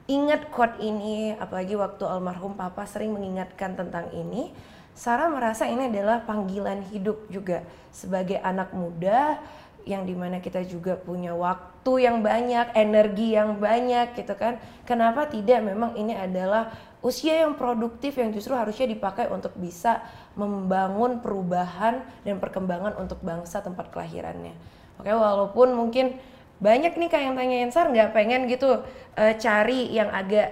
ingat 0.08 0.48
quote 0.52 0.80
ini, 0.80 1.36
apalagi 1.36 1.76
waktu 1.76 2.04
almarhum 2.04 2.56
papa 2.56 2.84
sering 2.88 3.12
mengingatkan 3.12 3.76
tentang 3.76 4.08
ini, 4.12 4.52
Sarah 4.94 5.26
merasa 5.26 5.66
ini 5.66 5.90
adalah 5.90 6.22
panggilan 6.22 6.86
hidup 6.94 7.26
juga 7.26 7.66
sebagai 7.90 8.38
anak 8.38 8.70
muda 8.70 9.42
yang 9.84 10.08
di 10.08 10.16
mana 10.16 10.40
kita 10.40 10.64
juga 10.64 10.96
punya 10.96 11.36
waktu 11.36 12.08
yang 12.08 12.24
banyak, 12.24 12.72
energi 12.72 13.36
yang 13.36 13.60
banyak 13.60 14.16
gitu 14.16 14.32
kan. 14.32 14.56
Kenapa 14.88 15.28
tidak 15.28 15.60
memang 15.60 15.92
ini 15.98 16.16
adalah 16.16 16.72
usia 17.04 17.44
yang 17.44 17.52
produktif 17.52 18.16
yang 18.16 18.32
justru 18.32 18.56
harusnya 18.56 18.88
dipakai 18.88 19.28
untuk 19.28 19.52
bisa 19.60 20.00
membangun 20.40 21.20
perubahan 21.20 22.00
dan 22.24 22.40
perkembangan 22.40 22.96
untuk 22.96 23.20
bangsa 23.20 23.60
tempat 23.60 23.92
kelahirannya. 23.92 24.56
Oke, 24.96 25.12
walaupun 25.12 25.76
mungkin 25.76 26.16
banyak 26.64 26.96
nih 26.96 27.08
kak 27.12 27.20
yang 27.20 27.36
tanyain 27.36 27.68
Sar 27.68 27.92
nggak 27.92 28.16
pengen 28.16 28.48
gitu 28.48 28.80
eh, 29.20 29.36
cari 29.36 29.92
yang 29.92 30.08
agak 30.08 30.48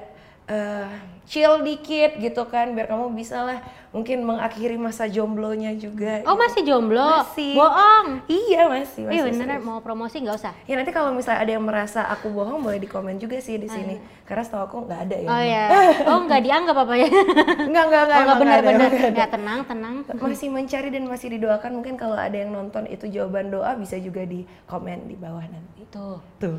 eh, 0.52 0.88
chill 1.26 1.62
dikit 1.62 2.18
gitu 2.18 2.42
kan 2.50 2.74
biar 2.74 2.90
kamu 2.90 3.14
bisa 3.14 3.46
lah 3.46 3.58
mungkin 3.92 4.24
mengakhiri 4.24 4.80
masa 4.80 5.04
jomblonya 5.04 5.76
juga. 5.76 6.24
Oh 6.24 6.32
masih 6.32 6.64
jomblo? 6.64 7.04
Masih. 7.28 7.52
Bohong. 7.52 8.24
Iya 8.24 8.64
masih. 8.64 9.04
Iya 9.04 9.20
masih 9.28 9.32
beneran 9.36 9.60
serius. 9.60 9.68
mau 9.68 9.78
promosi 9.84 10.16
nggak 10.24 10.36
usah? 10.40 10.52
Ya 10.64 10.74
nanti 10.80 10.90
kalau 10.96 11.12
misalnya 11.12 11.44
ada 11.44 11.52
yang 11.52 11.64
merasa 11.64 12.00
aku 12.08 12.32
bohong 12.32 12.64
boleh 12.64 12.80
di 12.80 12.88
komen 12.88 13.20
juga 13.20 13.36
sih 13.44 13.60
di 13.60 13.68
sini. 13.68 14.00
Karena 14.24 14.42
setahu 14.48 14.64
aku 14.64 14.76
nggak 14.88 15.00
ada 15.08 15.16
ya. 15.20 15.28
Oh 15.28 15.42
ya. 15.44 15.64
Oh 16.12 16.18
nggak 16.24 16.40
dianggap 16.40 16.76
apa 16.88 16.94
ya? 16.96 17.08
Oh 17.12 17.68
nggak 17.68 17.84
nggak 17.84 18.38
benar-benar. 18.40 18.58
emang 18.64 18.90
nggak 18.96 19.12
ada. 19.12 19.20
Ya 19.20 19.26
tenang 19.28 19.60
tenang. 19.68 19.94
Masih 20.16 20.48
mencari 20.48 20.88
dan 20.88 21.04
masih 21.04 21.28
didoakan 21.36 21.70
mungkin 21.76 21.94
kalau 22.00 22.16
ada 22.16 22.34
yang 22.34 22.48
nonton 22.48 22.88
itu 22.88 23.12
jawaban 23.12 23.52
doa 23.52 23.76
bisa 23.76 24.00
juga 24.00 24.24
di 24.24 24.48
komen 24.64 25.04
di 25.04 25.20
bawah 25.20 25.44
nanti. 25.44 25.84
Tuh. 25.92 26.16
Tuh. 26.40 26.56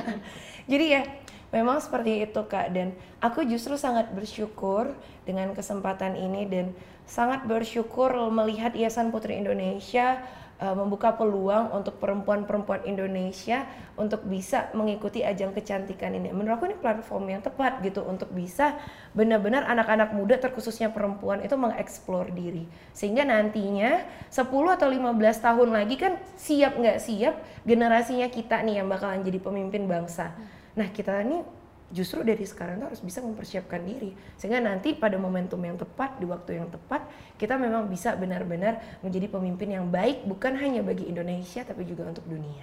Jadi 0.72 0.86
ya 0.88 1.04
memang 1.50 1.82
seperti 1.82 2.24
itu 2.26 2.40
kak 2.46 2.70
dan 2.74 2.94
aku 3.18 3.42
justru 3.46 3.74
sangat 3.74 4.10
bersyukur 4.14 4.94
dengan 5.26 5.54
kesempatan 5.54 6.14
ini 6.14 6.46
dan 6.46 6.66
sangat 7.06 7.42
bersyukur 7.46 8.10
melihat 8.30 8.70
Yayasan 8.74 9.10
Putri 9.10 9.34
Indonesia 9.34 10.22
uh, 10.60 10.76
membuka 10.76 11.16
peluang 11.16 11.72
untuk 11.74 11.98
perempuan-perempuan 11.98 12.84
Indonesia 12.86 13.64
untuk 13.96 14.22
bisa 14.28 14.70
mengikuti 14.76 15.24
ajang 15.24 15.50
kecantikan 15.50 16.14
ini. 16.14 16.30
Menurut 16.30 16.60
aku 16.60 16.64
ini 16.70 16.78
platform 16.78 17.34
yang 17.34 17.42
tepat 17.42 17.82
gitu 17.82 18.04
untuk 18.04 18.30
bisa 18.30 18.76
benar-benar 19.16 19.66
anak-anak 19.66 20.14
muda 20.14 20.38
terkhususnya 20.38 20.92
perempuan 20.92 21.42
itu 21.42 21.56
mengeksplor 21.56 22.30
diri. 22.30 22.68
Sehingga 22.94 23.26
nantinya 23.26 24.06
10 24.30 24.46
atau 24.78 24.86
15 24.86 25.18
tahun 25.18 25.68
lagi 25.74 25.96
kan 25.98 26.14
siap 26.38 26.78
nggak 26.78 26.98
siap 27.02 27.34
generasinya 27.66 28.28
kita 28.30 28.62
nih 28.62 28.84
yang 28.84 28.86
bakalan 28.86 29.24
jadi 29.26 29.40
pemimpin 29.42 29.90
bangsa. 29.90 30.30
Nah 30.76 30.88
kita 30.90 31.22
nih 31.24 31.42
justru 31.90 32.22
dari 32.22 32.46
sekarang 32.46 32.78
tuh 32.78 32.86
harus 32.94 33.02
bisa 33.02 33.18
mempersiapkan 33.18 33.82
diri 33.82 34.14
sehingga 34.38 34.62
nanti 34.62 34.94
pada 34.94 35.18
momentum 35.18 35.58
yang 35.58 35.74
tepat 35.74 36.22
di 36.22 36.26
waktu 36.26 36.62
yang 36.62 36.70
tepat 36.70 37.02
kita 37.34 37.58
memang 37.58 37.90
bisa 37.90 38.14
benar-benar 38.14 38.78
menjadi 39.02 39.26
pemimpin 39.26 39.74
yang 39.74 39.90
baik 39.90 40.22
bukan 40.22 40.54
hanya 40.54 40.86
bagi 40.86 41.10
Indonesia 41.10 41.66
tapi 41.66 41.82
juga 41.82 42.06
untuk 42.06 42.22
dunia. 42.30 42.62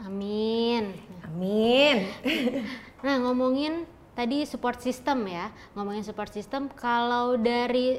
Amin. 0.00 0.94
Amin. 1.26 1.96
Nah 3.00 3.16
ngomongin 3.16 3.88
tadi 4.12 4.44
support 4.44 4.76
system 4.84 5.24
ya, 5.24 5.48
ngomongin 5.72 6.04
support 6.04 6.28
system. 6.28 6.68
Kalau 6.68 7.40
dari 7.40 7.96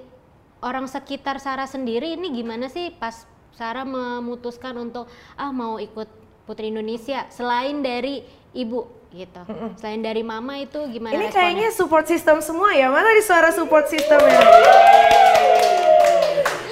orang 0.61 0.85
sekitar 0.85 1.41
Sarah 1.41 1.65
sendiri 1.65 2.13
ini 2.13 2.29
gimana 2.29 2.69
sih 2.69 2.93
pas 2.93 3.25
Sarah 3.57 3.81
memutuskan 3.81 4.77
untuk 4.77 5.09
ah 5.33 5.49
mau 5.49 5.81
ikut 5.81 6.05
Putri 6.45 6.69
Indonesia 6.69 7.25
selain 7.33 7.81
dari 7.81 8.21
ibu 8.53 9.00
gitu, 9.11 9.41
selain 9.75 9.99
dari 9.99 10.23
mama 10.23 10.55
itu 10.55 10.79
gimana 10.87 11.11
Ini 11.11 11.27
responnya? 11.27 11.35
kayaknya 11.35 11.69
support 11.75 12.05
system 12.07 12.39
semua 12.39 12.71
ya. 12.71 12.87
Mana 12.87 13.11
di 13.11 13.23
suara 13.23 13.51
support 13.51 13.91
systemnya? 13.91 14.39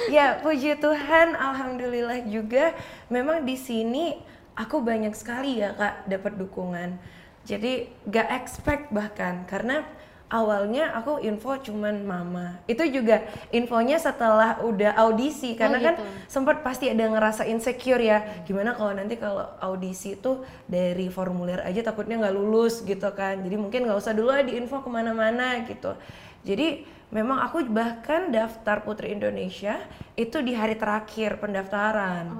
ya, 0.08 0.40
puji 0.40 0.80
Tuhan, 0.80 1.36
alhamdulillah 1.36 2.24
juga. 2.26 2.72
Memang 3.12 3.44
di 3.44 3.54
sini 3.60 4.18
aku 4.56 4.80
banyak 4.80 5.12
sekali 5.12 5.60
ya 5.60 5.76
kak 5.76 6.08
dapat 6.08 6.32
dukungan. 6.40 6.96
Jadi 7.44 7.88
gak 8.08 8.28
expect 8.36 8.92
bahkan 8.92 9.48
karena 9.48 9.84
awalnya 10.30 10.94
aku 10.94 11.18
info 11.20 11.58
cuman 11.58 12.06
mama. 12.06 12.62
Itu 12.70 12.86
juga 12.86 13.26
infonya 13.50 13.98
setelah 13.98 14.62
udah 14.62 14.94
audisi 15.02 15.58
karena 15.58 15.82
kan 15.82 15.94
gitu. 15.98 16.06
sempat 16.30 16.62
pasti 16.62 16.86
ada 16.86 17.02
ngerasa 17.02 17.44
insecure 17.50 18.00
ya. 18.00 18.22
Gimana 18.46 18.78
kalau 18.78 18.94
nanti 18.94 19.18
kalau 19.18 19.44
audisi 19.58 20.14
itu 20.14 20.46
dari 20.70 21.10
formulir 21.10 21.60
aja 21.66 21.82
takutnya 21.82 22.22
nggak 22.22 22.34
lulus 22.38 22.86
gitu 22.86 23.10
kan. 23.10 23.42
Jadi 23.42 23.56
mungkin 23.58 23.90
nggak 23.90 23.98
usah 23.98 24.14
dulu 24.14 24.30
lah 24.30 24.46
diinfo 24.46 24.80
ke 24.80 24.88
mana-mana 24.88 25.66
gitu. 25.66 25.98
Jadi 26.46 26.86
memang 27.10 27.42
aku 27.42 27.66
bahkan 27.66 28.30
daftar 28.30 28.86
Putri 28.86 29.12
Indonesia 29.12 29.82
itu 30.14 30.38
di 30.40 30.54
hari 30.54 30.78
terakhir 30.78 31.42
pendaftaran 31.42 32.30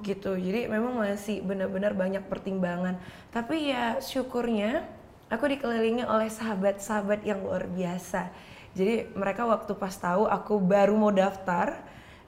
gitu. 0.00 0.34
Jadi 0.34 0.66
memang 0.66 0.96
masih 0.96 1.44
benar-benar 1.44 1.92
banyak 1.92 2.24
pertimbangan. 2.24 2.96
Tapi 3.28 3.68
ya 3.68 4.00
syukurnya 4.00 5.03
aku 5.32 5.44
dikelilingi 5.48 6.04
oleh 6.04 6.28
sahabat-sahabat 6.28 7.24
yang 7.24 7.40
luar 7.42 7.64
biasa 7.68 8.28
Jadi 8.74 9.06
mereka 9.14 9.46
waktu 9.46 9.70
pas 9.78 9.94
tahu 9.94 10.26
aku 10.26 10.58
baru 10.58 10.98
mau 10.98 11.14
daftar, 11.14 11.78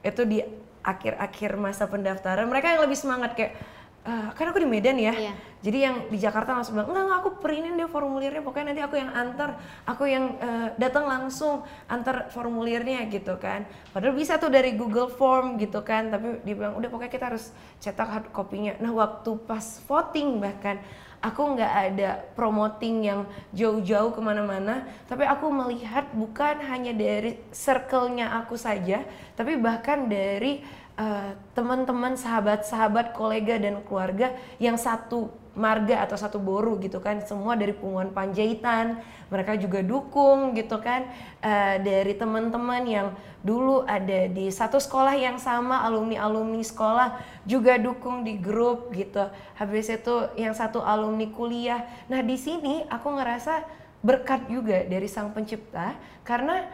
itu 0.06 0.22
di 0.22 0.38
akhir-akhir 0.86 1.58
masa 1.58 1.90
pendaftaran 1.90 2.46
mereka 2.46 2.70
yang 2.70 2.86
lebih 2.86 2.94
semangat 2.94 3.34
kayak 3.34 3.58
"Eh, 4.06 4.28
kan 4.38 4.54
aku 4.54 4.62
di 4.62 4.70
Medan 4.70 4.94
ya. 5.02 5.10
Iya. 5.10 5.34
Jadi 5.66 5.78
yang 5.82 5.96
di 6.06 6.18
Jakarta 6.22 6.54
langsung 6.54 6.78
bilang, 6.78 6.94
enggak, 6.94 7.04
enggak 7.10 7.20
aku 7.26 7.30
printin 7.42 7.74
deh 7.74 7.90
formulirnya, 7.90 8.38
pokoknya 8.38 8.70
nanti 8.70 8.82
aku 8.86 8.94
yang 9.02 9.10
antar, 9.10 9.58
aku 9.82 10.06
yang 10.06 10.24
eh, 10.38 10.68
datang 10.78 11.10
langsung 11.10 11.66
antar 11.90 12.30
formulirnya 12.30 13.02
gitu 13.10 13.34
kan. 13.42 13.66
Padahal 13.90 14.14
bisa 14.14 14.38
tuh 14.38 14.46
dari 14.46 14.78
Google 14.78 15.10
Form 15.10 15.58
gitu 15.58 15.82
kan, 15.82 16.14
tapi 16.14 16.38
dia 16.46 16.54
bilang 16.54 16.78
udah 16.78 16.86
pokoknya 16.86 17.10
kita 17.10 17.26
harus 17.34 17.50
cetak 17.82 18.06
hard 18.06 18.26
copy-nya. 18.30 18.78
Nah 18.78 18.94
waktu 18.94 19.34
pas 19.42 19.82
voting 19.90 20.38
bahkan, 20.38 20.78
aku 21.26 21.58
nggak 21.58 21.74
ada 21.90 22.10
promoting 22.38 23.02
yang 23.02 23.20
jauh-jauh 23.50 24.14
ke 24.14 24.20
mana-mana, 24.22 24.86
tapi 25.10 25.26
aku 25.26 25.50
melihat 25.50 26.06
bukan 26.14 26.62
hanya 26.70 26.94
dari 26.94 27.42
circle-nya 27.50 28.30
aku 28.38 28.54
saja, 28.54 29.02
tapi 29.34 29.58
bahkan 29.58 30.06
dari 30.06 30.62
eh, 30.94 31.30
teman-teman, 31.58 32.14
sahabat-sahabat, 32.14 33.10
kolega 33.10 33.58
dan 33.58 33.82
keluarga 33.82 34.30
yang 34.62 34.78
satu 34.78 35.45
marga 35.56 36.04
atau 36.04 36.20
satu 36.20 36.36
boru 36.36 36.76
gitu 36.78 37.00
kan, 37.00 37.24
semua 37.24 37.56
dari 37.56 37.72
punguan 37.72 38.12
Panjaitan, 38.12 39.00
mereka 39.32 39.56
juga 39.56 39.80
dukung 39.80 40.52
gitu 40.52 40.78
kan, 40.78 41.08
Eh, 41.46 41.78
dari 41.78 42.18
teman-teman 42.18 42.82
yang 42.82 43.14
dulu 43.38 43.86
ada 43.86 44.26
di 44.26 44.50
satu 44.50 44.82
sekolah 44.82 45.14
yang 45.14 45.38
sama, 45.38 45.78
alumni-alumni 45.86 46.58
sekolah 46.58 47.22
juga 47.46 47.78
dukung 47.78 48.26
di 48.26 48.34
grup 48.34 48.90
gitu. 48.90 49.30
Habis 49.54 49.94
itu 49.94 50.26
yang 50.34 50.58
satu 50.58 50.82
alumni 50.82 51.30
kuliah. 51.30 51.86
Nah 52.10 52.18
di 52.18 52.34
sini 52.34 52.82
aku 52.90 53.14
ngerasa 53.14 53.62
berkat 54.02 54.50
juga 54.50 54.82
dari 54.90 55.06
sang 55.06 55.30
pencipta 55.30 55.94
karena 56.26 56.66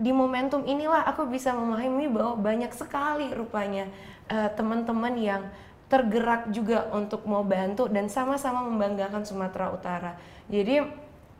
di 0.00 0.16
momentum 0.16 0.64
inilah 0.64 1.04
aku 1.04 1.28
bisa 1.28 1.52
memahami 1.52 2.08
bahwa 2.08 2.40
banyak 2.40 2.72
sekali 2.72 3.36
rupanya 3.36 3.84
eh, 4.32 4.48
teman-teman 4.56 5.12
yang 5.20 5.44
tergerak 5.90 6.54
juga 6.54 6.86
untuk 6.94 7.26
mau 7.26 7.42
bantu 7.42 7.90
dan 7.90 8.06
sama-sama 8.06 8.62
membanggakan 8.62 9.26
Sumatera 9.26 9.74
Utara. 9.74 10.12
Jadi 10.46 10.86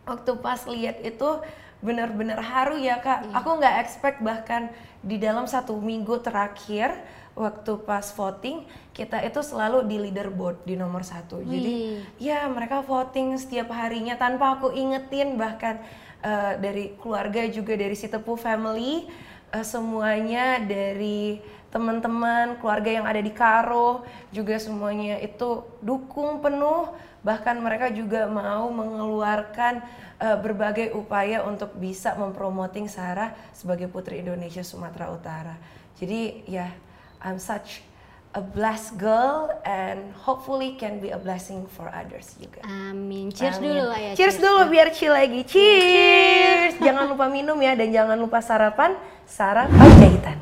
waktu 0.02 0.32
pas 0.42 0.66
lihat 0.66 0.98
itu 1.06 1.38
benar-benar 1.80 2.42
haru 2.42 2.76
ya 2.76 2.98
kak. 2.98 3.30
Aku 3.30 3.62
nggak 3.62 3.78
expect 3.86 4.18
bahkan 4.20 4.68
di 5.00 5.16
dalam 5.16 5.46
satu 5.46 5.78
minggu 5.78 6.20
terakhir 6.20 6.92
waktu 7.38 7.72
pas 7.86 8.04
voting 8.12 8.66
kita 8.92 9.22
itu 9.22 9.40
selalu 9.40 9.86
di 9.86 9.96
leaderboard 10.02 10.66
di 10.66 10.74
nomor 10.74 11.06
satu. 11.06 11.40
Jadi 11.40 12.02
ya 12.20 12.44
mereka 12.50 12.82
voting 12.84 13.38
setiap 13.38 13.70
harinya 13.72 14.18
tanpa 14.18 14.58
aku 14.58 14.74
ingetin 14.74 15.38
bahkan 15.38 15.80
eh, 16.20 16.58
dari 16.60 16.98
keluarga 16.98 17.46
juga 17.48 17.78
dari 17.78 17.96
si 17.96 18.10
Tepu 18.10 18.34
family 18.34 19.08
eh, 19.50 19.66
semuanya 19.66 20.58
dari 20.62 21.42
teman-teman 21.70 22.58
keluarga 22.58 22.90
yang 22.90 23.06
ada 23.06 23.22
di 23.22 23.30
Karo 23.30 24.02
juga 24.34 24.58
semuanya 24.58 25.22
itu 25.22 25.62
dukung 25.82 26.42
penuh. 26.42 26.90
Bahkan 27.20 27.60
mereka 27.60 27.92
juga 27.92 28.26
mau 28.26 28.72
mengeluarkan 28.72 29.84
eh, 30.18 30.38
berbagai 30.40 30.96
upaya 30.96 31.44
untuk 31.46 31.76
bisa 31.76 32.16
mempromoting 32.16 32.88
Sarah 32.88 33.36
sebagai 33.52 33.86
putri 33.86 34.24
Indonesia 34.24 34.64
Sumatera 34.64 35.12
Utara. 35.12 35.54
Jadi 36.00 36.48
ya 36.48 36.72
I'm 37.20 37.36
such 37.36 37.84
a 38.30 38.38
blessed 38.38 38.94
girl 38.94 39.50
and 39.66 40.14
hopefully 40.14 40.78
can 40.78 41.02
be 41.02 41.10
a 41.10 41.18
blessing 41.18 41.66
for 41.66 41.90
others 41.90 42.38
juga 42.38 42.62
Amin. 42.62 43.34
Cheers 43.34 43.58
Amin. 43.58 43.74
dulu 43.74 43.84
ayah. 43.90 44.14
Cheers 44.14 44.36
dulu 44.38 44.60
biar 44.70 44.88
chill 44.94 45.10
lagi. 45.10 45.42
Cheers. 45.42 46.78
jangan 46.86 47.10
lupa 47.10 47.26
minum 47.26 47.58
ya 47.58 47.74
dan 47.74 47.90
jangan 47.90 48.14
lupa 48.14 48.38
sarapan. 48.38 48.94
Sarah 49.26 49.66
Panjaitan. 49.66 50.38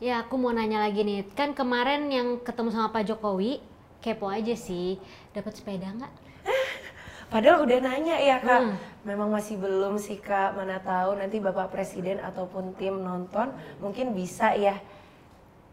Ya, 0.00 0.24
aku 0.24 0.40
mau 0.40 0.48
nanya 0.48 0.80
lagi 0.80 1.04
nih. 1.04 1.28
Kan 1.36 1.52
kemarin 1.52 2.08
yang 2.08 2.40
ketemu 2.40 2.72
sama 2.72 2.88
Pak 2.88 3.04
Jokowi, 3.04 3.60
kepo 4.00 4.32
aja 4.32 4.56
sih. 4.56 4.96
Dapat 5.36 5.60
sepeda 5.60 5.92
nggak? 5.92 6.12
Padahal 7.32 7.68
udah 7.68 7.78
nanya 7.84 8.16
ya 8.16 8.40
kak. 8.40 8.60
Hmm. 8.64 8.76
Memang 9.04 9.28
masih 9.28 9.60
belum 9.60 10.00
sih 10.00 10.16
kak. 10.24 10.56
Mana 10.56 10.80
tahu 10.80 11.20
nanti 11.20 11.36
bapak 11.36 11.68
presiden 11.68 12.16
ataupun 12.24 12.72
tim 12.80 12.96
nonton 12.96 13.52
mungkin 13.76 14.16
bisa 14.16 14.56
ya 14.56 14.80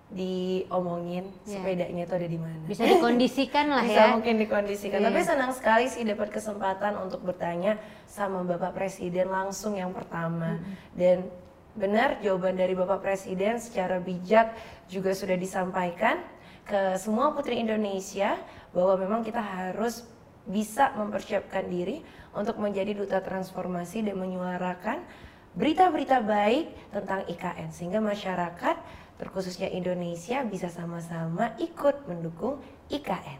diomongin 0.08 1.28
Ya. 1.44 1.60
sepedanya 1.60 2.08
itu 2.08 2.14
ada 2.16 2.28
di 2.28 2.40
mana. 2.40 2.60
Bisa 2.64 2.84
dikondisikan 2.84 3.66
lah 3.68 3.84
Bisa 3.90 4.02
ya. 4.02 4.14
mungkin 4.16 4.36
dikondisikan. 4.40 5.00
Iya. 5.04 5.08
Tapi 5.12 5.20
senang 5.20 5.52
sekali 5.52 5.86
sih 5.88 6.08
dapat 6.08 6.32
kesempatan 6.32 6.96
untuk 6.96 7.22
bertanya 7.22 7.76
sama 8.08 8.42
Bapak 8.42 8.72
Presiden 8.72 9.28
langsung 9.28 9.76
yang 9.76 9.92
pertama. 9.92 10.64
Dan 10.96 11.28
benar 11.76 12.24
jawaban 12.24 12.56
dari 12.56 12.72
Bapak 12.72 13.04
Presiden 13.04 13.60
secara 13.60 14.00
bijak 14.00 14.56
juga 14.88 15.12
sudah 15.12 15.36
disampaikan 15.36 16.24
ke 16.64 16.96
semua 16.96 17.32
putri 17.32 17.60
Indonesia 17.60 18.40
bahwa 18.72 18.96
memang 18.98 19.22
kita 19.24 19.40
harus 19.40 20.08
bisa 20.48 20.96
mempersiapkan 20.96 21.68
diri 21.68 22.00
untuk 22.32 22.56
menjadi 22.58 22.96
duta 22.96 23.20
transformasi 23.20 24.04
dan 24.04 24.16
menyuarakan 24.16 25.04
berita-berita 25.52 26.24
baik 26.24 26.72
tentang 26.92 27.26
IKN 27.26 27.70
sehingga 27.70 28.00
masyarakat 28.00 28.76
terkhususnya 29.18 29.68
Indonesia 29.70 30.46
bisa 30.46 30.70
sama-sama 30.70 31.58
ikut 31.58 32.06
mendukung 32.06 32.62
IKN. 32.88 33.40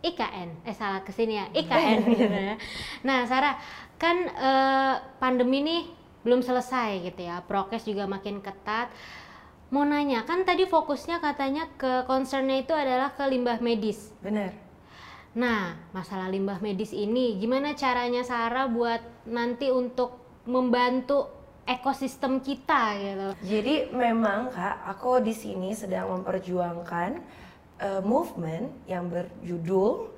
IKN, 0.00 0.64
eh 0.64 0.72
salah 0.72 1.04
ke 1.04 1.12
sini 1.12 1.36
ya, 1.36 1.46
IKN. 1.60 1.98
nah 3.04 3.28
Sarah, 3.28 3.60
kan 4.00 4.16
eh, 4.24 4.94
pandemi 5.20 5.60
nih 5.60 5.82
belum 6.24 6.40
selesai 6.40 7.04
gitu 7.04 7.20
ya, 7.26 7.44
prokes 7.44 7.84
juga 7.84 8.08
makin 8.08 8.40
ketat. 8.40 8.88
Mau 9.70 9.86
nanya, 9.86 10.26
kan 10.26 10.42
tadi 10.42 10.66
fokusnya 10.66 11.22
katanya 11.22 11.70
ke 11.78 12.02
concernnya 12.08 12.58
itu 12.58 12.74
adalah 12.74 13.14
ke 13.14 13.22
limbah 13.28 13.62
medis. 13.62 14.10
Benar. 14.18 14.50
Nah, 15.30 15.78
masalah 15.94 16.26
limbah 16.26 16.58
medis 16.58 16.90
ini 16.90 17.38
gimana 17.38 17.78
caranya 17.78 18.26
Sarah 18.26 18.66
buat 18.66 18.98
nanti 19.30 19.70
untuk 19.70 20.18
membantu 20.42 21.39
ekosistem 21.70 22.42
kita 22.42 22.98
gitu. 22.98 23.28
Jadi 23.46 23.94
memang 23.94 24.50
kak, 24.50 24.90
aku 24.90 25.22
di 25.22 25.30
sini 25.30 25.70
sedang 25.70 26.10
memperjuangkan 26.18 27.10
eh, 27.78 28.02
movement 28.02 28.90
yang 28.90 29.06
berjudul 29.06 30.10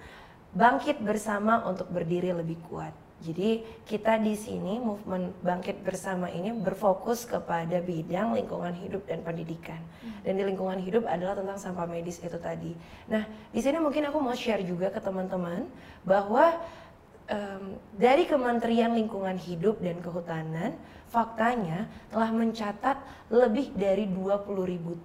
Bangkit 0.52 1.00
Bersama 1.00 1.64
untuk 1.68 1.92
Berdiri 1.92 2.32
Lebih 2.32 2.60
Kuat. 2.68 2.92
Jadi 3.22 3.62
kita 3.86 4.18
di 4.18 4.34
sini 4.34 4.82
movement 4.82 5.30
Bangkit 5.46 5.78
Bersama 5.86 6.26
ini 6.26 6.50
berfokus 6.50 7.22
kepada 7.22 7.78
bidang 7.78 8.34
lingkungan 8.34 8.74
hidup 8.74 9.06
dan 9.06 9.22
pendidikan. 9.22 9.78
Dan 10.26 10.36
di 10.36 10.42
lingkungan 10.42 10.82
hidup 10.82 11.06
adalah 11.06 11.38
tentang 11.38 11.54
sampah 11.54 11.86
medis 11.86 12.18
itu 12.18 12.34
tadi. 12.42 12.74
Nah, 13.06 13.22
di 13.54 13.62
sini 13.62 13.78
mungkin 13.78 14.10
aku 14.10 14.18
mau 14.18 14.34
share 14.34 14.66
juga 14.66 14.90
ke 14.90 14.98
teman-teman 14.98 15.70
bahwa 16.02 16.58
em, 17.30 17.78
dari 17.94 18.26
Kementerian 18.26 18.90
Lingkungan 18.90 19.38
Hidup 19.38 19.78
dan 19.78 20.02
Kehutanan 20.02 20.74
faktanya 21.12 21.92
telah 22.08 22.32
mencatat 22.32 22.96
lebih 23.28 23.76
dari 23.76 24.08
20.000 24.08 24.48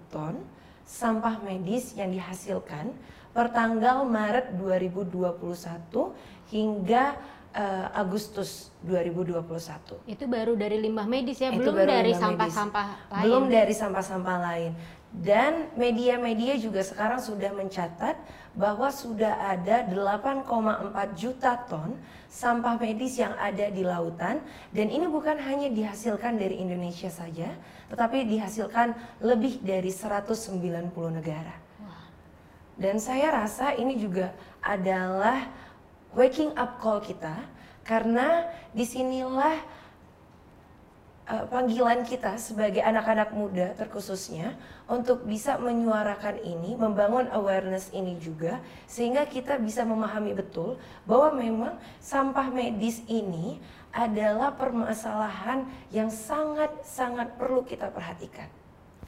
ton 0.08 0.40
sampah 0.88 1.44
medis 1.44 1.92
yang 2.00 2.16
dihasilkan 2.16 2.96
per 3.36 3.52
tanggal 3.52 4.08
Maret 4.08 4.56
2021 4.56 5.36
hingga 6.48 7.20
eh, 7.52 7.88
Agustus 7.92 8.72
2021. 8.88 10.08
Itu 10.08 10.26
baru 10.32 10.56
dari 10.56 10.80
limbah 10.80 11.04
medis 11.04 11.44
ya, 11.44 11.52
Itu 11.52 11.70
belum 11.70 11.76
baru 11.76 11.92
dari 11.92 12.12
sampah-sampah 12.16 12.88
lain. 13.12 13.24
Belum 13.28 13.44
dari 13.52 13.74
sampah-sampah 13.76 14.38
lain. 14.40 14.72
Dan 15.08 15.72
media-media 15.80 16.60
juga 16.60 16.84
sekarang 16.84 17.24
sudah 17.24 17.56
mencatat 17.56 18.20
bahwa 18.54 18.92
sudah 18.92 19.56
ada 19.56 19.88
8,4 19.88 20.44
juta 21.16 21.56
ton 21.66 21.96
sampah 22.28 22.76
medis 22.76 23.16
yang 23.16 23.32
ada 23.40 23.72
di 23.72 23.88
lautan 23.88 24.44
dan 24.76 24.88
ini 24.92 25.08
bukan 25.08 25.40
hanya 25.40 25.72
dihasilkan 25.72 26.36
dari 26.36 26.60
Indonesia 26.60 27.08
saja, 27.08 27.56
tetapi 27.88 28.28
dihasilkan 28.28 28.94
lebih 29.24 29.64
dari 29.64 29.90
190 29.90 30.92
negara. 31.10 31.56
Dan 32.78 33.02
saya 33.02 33.34
rasa 33.34 33.74
ini 33.74 33.98
juga 33.98 34.36
adalah 34.62 35.50
waking 36.14 36.54
up 36.54 36.78
call 36.78 37.02
kita 37.02 37.34
karena 37.82 38.46
di 38.76 38.86
sinilah 38.86 39.58
uh, 41.28 41.46
panggilan 41.52 42.08
kita 42.08 42.40
sebagai 42.40 42.80
anak-anak 42.82 43.36
muda 43.36 43.76
terkhususnya 43.76 44.56
untuk 44.88 45.28
bisa 45.28 45.60
menyuarakan 45.60 46.40
ini, 46.42 46.80
membangun 46.80 47.28
awareness 47.36 47.92
ini 47.92 48.16
juga 48.18 48.64
sehingga 48.88 49.28
kita 49.28 49.60
bisa 49.60 49.84
memahami 49.84 50.34
betul 50.34 50.80
bahwa 51.04 51.36
memang 51.36 51.74
sampah 52.00 52.48
medis 52.48 53.04
ini 53.12 53.60
adalah 53.92 54.56
permasalahan 54.56 55.68
yang 55.92 56.08
sangat-sangat 56.08 57.36
perlu 57.36 57.64
kita 57.64 57.92
perhatikan. 57.92 58.48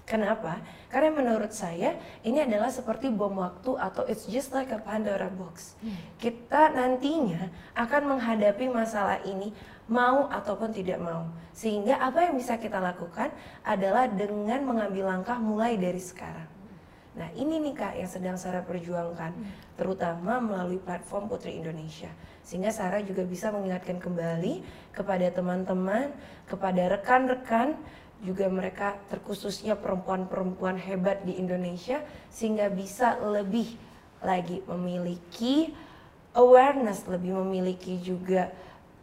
Kenapa? 0.10 0.58
Karena 0.90 1.14
menurut 1.14 1.54
saya 1.54 1.94
ini 2.26 2.42
adalah 2.42 2.74
seperti 2.74 3.14
bom 3.14 3.38
waktu 3.38 3.78
atau 3.78 4.10
it's 4.10 4.26
just 4.26 4.50
like 4.58 4.74
a 4.74 4.82
Pandora 4.82 5.30
box. 5.30 5.78
Kita 6.18 6.74
nantinya 6.74 7.54
akan 7.78 8.18
menghadapi 8.18 8.74
masalah 8.74 9.22
ini 9.22 9.54
mau 9.86 10.26
ataupun 10.34 10.74
tidak 10.74 10.98
mau. 10.98 11.30
Sehingga 11.54 12.02
apa 12.02 12.26
yang 12.26 12.42
bisa 12.42 12.58
kita 12.58 12.82
lakukan 12.82 13.30
adalah 13.62 14.10
dengan 14.10 14.66
mengambil 14.66 15.14
langkah 15.14 15.38
mulai 15.38 15.78
dari 15.78 16.02
sekarang. 16.02 16.50
Nah 17.14 17.30
ini 17.38 17.62
nih 17.62 17.74
kak 17.78 17.94
yang 18.02 18.10
sedang 18.10 18.38
Sarah 18.40 18.66
perjuangkan, 18.66 19.34
terutama 19.78 20.42
melalui 20.42 20.82
platform 20.82 21.30
Putri 21.30 21.58
Indonesia. 21.58 22.10
Sehingga 22.42 22.74
Sarah 22.74 23.06
juga 23.06 23.26
bisa 23.30 23.54
mengingatkan 23.54 24.02
kembali 24.02 24.66
kepada 24.90 25.30
teman-teman, 25.30 26.10
kepada 26.50 26.98
rekan-rekan, 26.98 27.78
juga 28.20 28.52
mereka 28.52 29.00
terkhususnya 29.08 29.80
perempuan-perempuan 29.80 30.76
hebat 30.76 31.24
di 31.24 31.40
Indonesia, 31.40 32.04
sehingga 32.28 32.68
bisa 32.68 33.16
lebih 33.20 33.80
lagi 34.20 34.60
memiliki 34.68 35.72
awareness, 36.36 37.08
lebih 37.08 37.40
memiliki 37.40 37.96
juga 38.04 38.52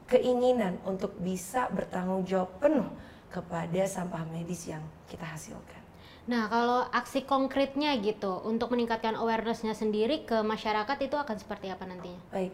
keinginan 0.07 0.79
untuk 0.87 1.17
bisa 1.19 1.67
bertanggung 1.73 2.23
jawab 2.29 2.53
penuh 2.61 2.87
kepada 3.33 3.83
sampah 3.89 4.23
medis 4.31 4.69
yang 4.71 4.85
kita 5.11 5.25
hasilkan. 5.25 5.83
Nah, 6.27 6.51
kalau 6.51 6.83
aksi 6.91 7.23
konkretnya 7.23 7.95
gitu 8.03 8.43
untuk 8.43 8.75
meningkatkan 8.75 9.15
awarenessnya 9.15 9.79
sendiri 9.79 10.27
ke 10.27 10.43
masyarakat 10.43 10.99
itu 11.07 11.15
akan 11.15 11.37
seperti 11.39 11.71
apa 11.71 11.87
nantinya? 11.87 12.19
Baik, 12.35 12.51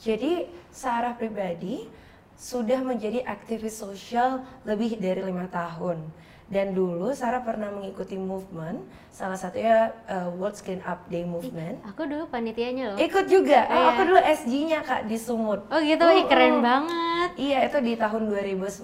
jadi 0.00 0.44
Sarah 0.68 1.16
pribadi 1.16 1.88
sudah 2.36 2.84
menjadi 2.84 3.24
aktivis 3.24 3.80
sosial 3.80 4.44
lebih 4.62 5.00
dari 5.00 5.24
lima 5.24 5.48
tahun. 5.48 6.04
Dan 6.46 6.78
dulu 6.78 7.10
Sarah 7.10 7.42
pernah 7.42 7.74
mengikuti 7.74 8.14
movement, 8.14 8.86
salah 9.10 9.34
satunya 9.34 9.90
uh, 10.06 10.30
World 10.30 10.54
Skin 10.54 10.78
Up 10.86 11.02
Day 11.10 11.26
movement. 11.26 11.82
Aku 11.90 12.06
dulu 12.06 12.30
panitianya 12.30 12.94
loh. 12.94 12.98
Ikut 13.02 13.26
juga, 13.26 13.66
oh, 13.66 13.74
Iya. 13.74 13.86
aku 13.90 14.00
dulu 14.06 14.20
SG-nya 14.22 14.78
kak 14.86 15.10
di 15.10 15.18
Sumut. 15.18 15.66
Oh 15.74 15.80
gitu, 15.82 16.06
ih, 16.06 16.22
keren 16.30 16.62
banget. 16.62 17.34
Iya 17.34 17.66
itu 17.66 17.82
di 17.82 17.98
tahun 17.98 18.30
2019 18.30 18.78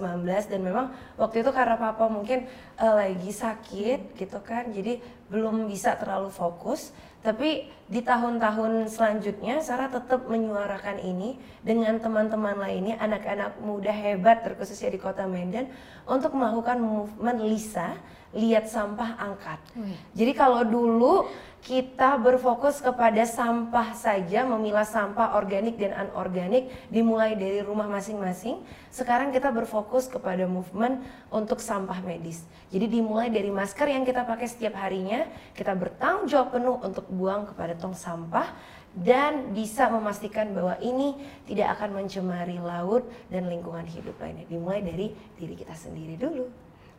dan 0.51 0.59
memang 0.59 0.91
waktu 1.15 1.39
itu 1.39 1.55
karena 1.55 1.79
papa 1.79 2.11
mungkin 2.11 2.51
eh, 2.75 2.93
lagi 2.99 3.31
sakit 3.31 4.19
gitu 4.19 4.43
kan, 4.43 4.67
jadi 4.67 4.99
belum 5.31 5.63
bisa 5.71 5.95
terlalu 5.95 6.35
fokus. 6.35 6.91
Tapi 7.23 7.71
di 7.87 8.03
tahun-tahun 8.03 8.91
selanjutnya 8.91 9.63
Sarah 9.63 9.87
tetap 9.87 10.27
menyuarakan 10.27 10.99
ini 10.99 11.39
dengan 11.63 11.95
teman-teman 12.03 12.59
lainnya, 12.59 12.99
anak-anak 12.99 13.63
muda 13.63 13.95
hebat 13.95 14.43
terkhususnya 14.43 14.91
di 14.91 14.99
kota 14.99 15.23
Medan 15.23 15.71
untuk 16.03 16.35
melakukan 16.35 16.83
movement 16.83 17.39
Lisa 17.47 17.95
lihat 18.35 18.67
sampah 18.67 19.15
angkat. 19.15 19.59
Jadi 20.11 20.31
kalau 20.35 20.67
dulu 20.67 21.31
kita 21.63 22.19
berfokus 22.19 22.83
kepada 22.83 23.23
sampah 23.23 23.95
saja, 23.95 24.43
memilah 24.43 24.83
sampah 24.83 25.39
organik 25.39 25.79
dan 25.79 25.95
anorganik 25.95 26.67
dimulai 26.91 27.39
dari 27.39 27.63
rumah 27.63 27.87
masing-masing. 27.87 28.59
Sekarang 28.91 29.31
kita 29.31 29.47
berfokus 29.47 30.11
kepada 30.11 30.43
movement 30.43 30.99
untuk 31.31 31.63
sampah 31.63 32.03
medis. 32.03 32.43
Jadi 32.67 32.99
dimulai 32.99 33.31
dari 33.31 33.47
masker 33.47 33.87
yang 33.87 34.03
kita 34.03 34.27
pakai 34.27 34.51
setiap 34.51 34.75
harinya, 34.75 35.23
kita 35.55 35.71
bertanggung 35.71 36.27
jawab 36.27 36.51
penuh 36.51 36.75
untuk 36.83 37.07
buang 37.07 37.47
kepada 37.47 37.79
tong 37.79 37.95
sampah 37.95 38.51
dan 38.91 39.55
bisa 39.55 39.87
memastikan 39.87 40.51
bahwa 40.51 40.75
ini 40.83 41.15
tidak 41.47 41.79
akan 41.79 42.03
mencemari 42.03 42.59
laut 42.59 43.07
dan 43.31 43.47
lingkungan 43.47 43.87
hidup 43.87 44.19
lainnya. 44.19 44.43
Dimulai 44.51 44.83
dari 44.83 45.15
diri 45.39 45.55
kita 45.55 45.71
sendiri 45.79 46.19
dulu. 46.19 46.43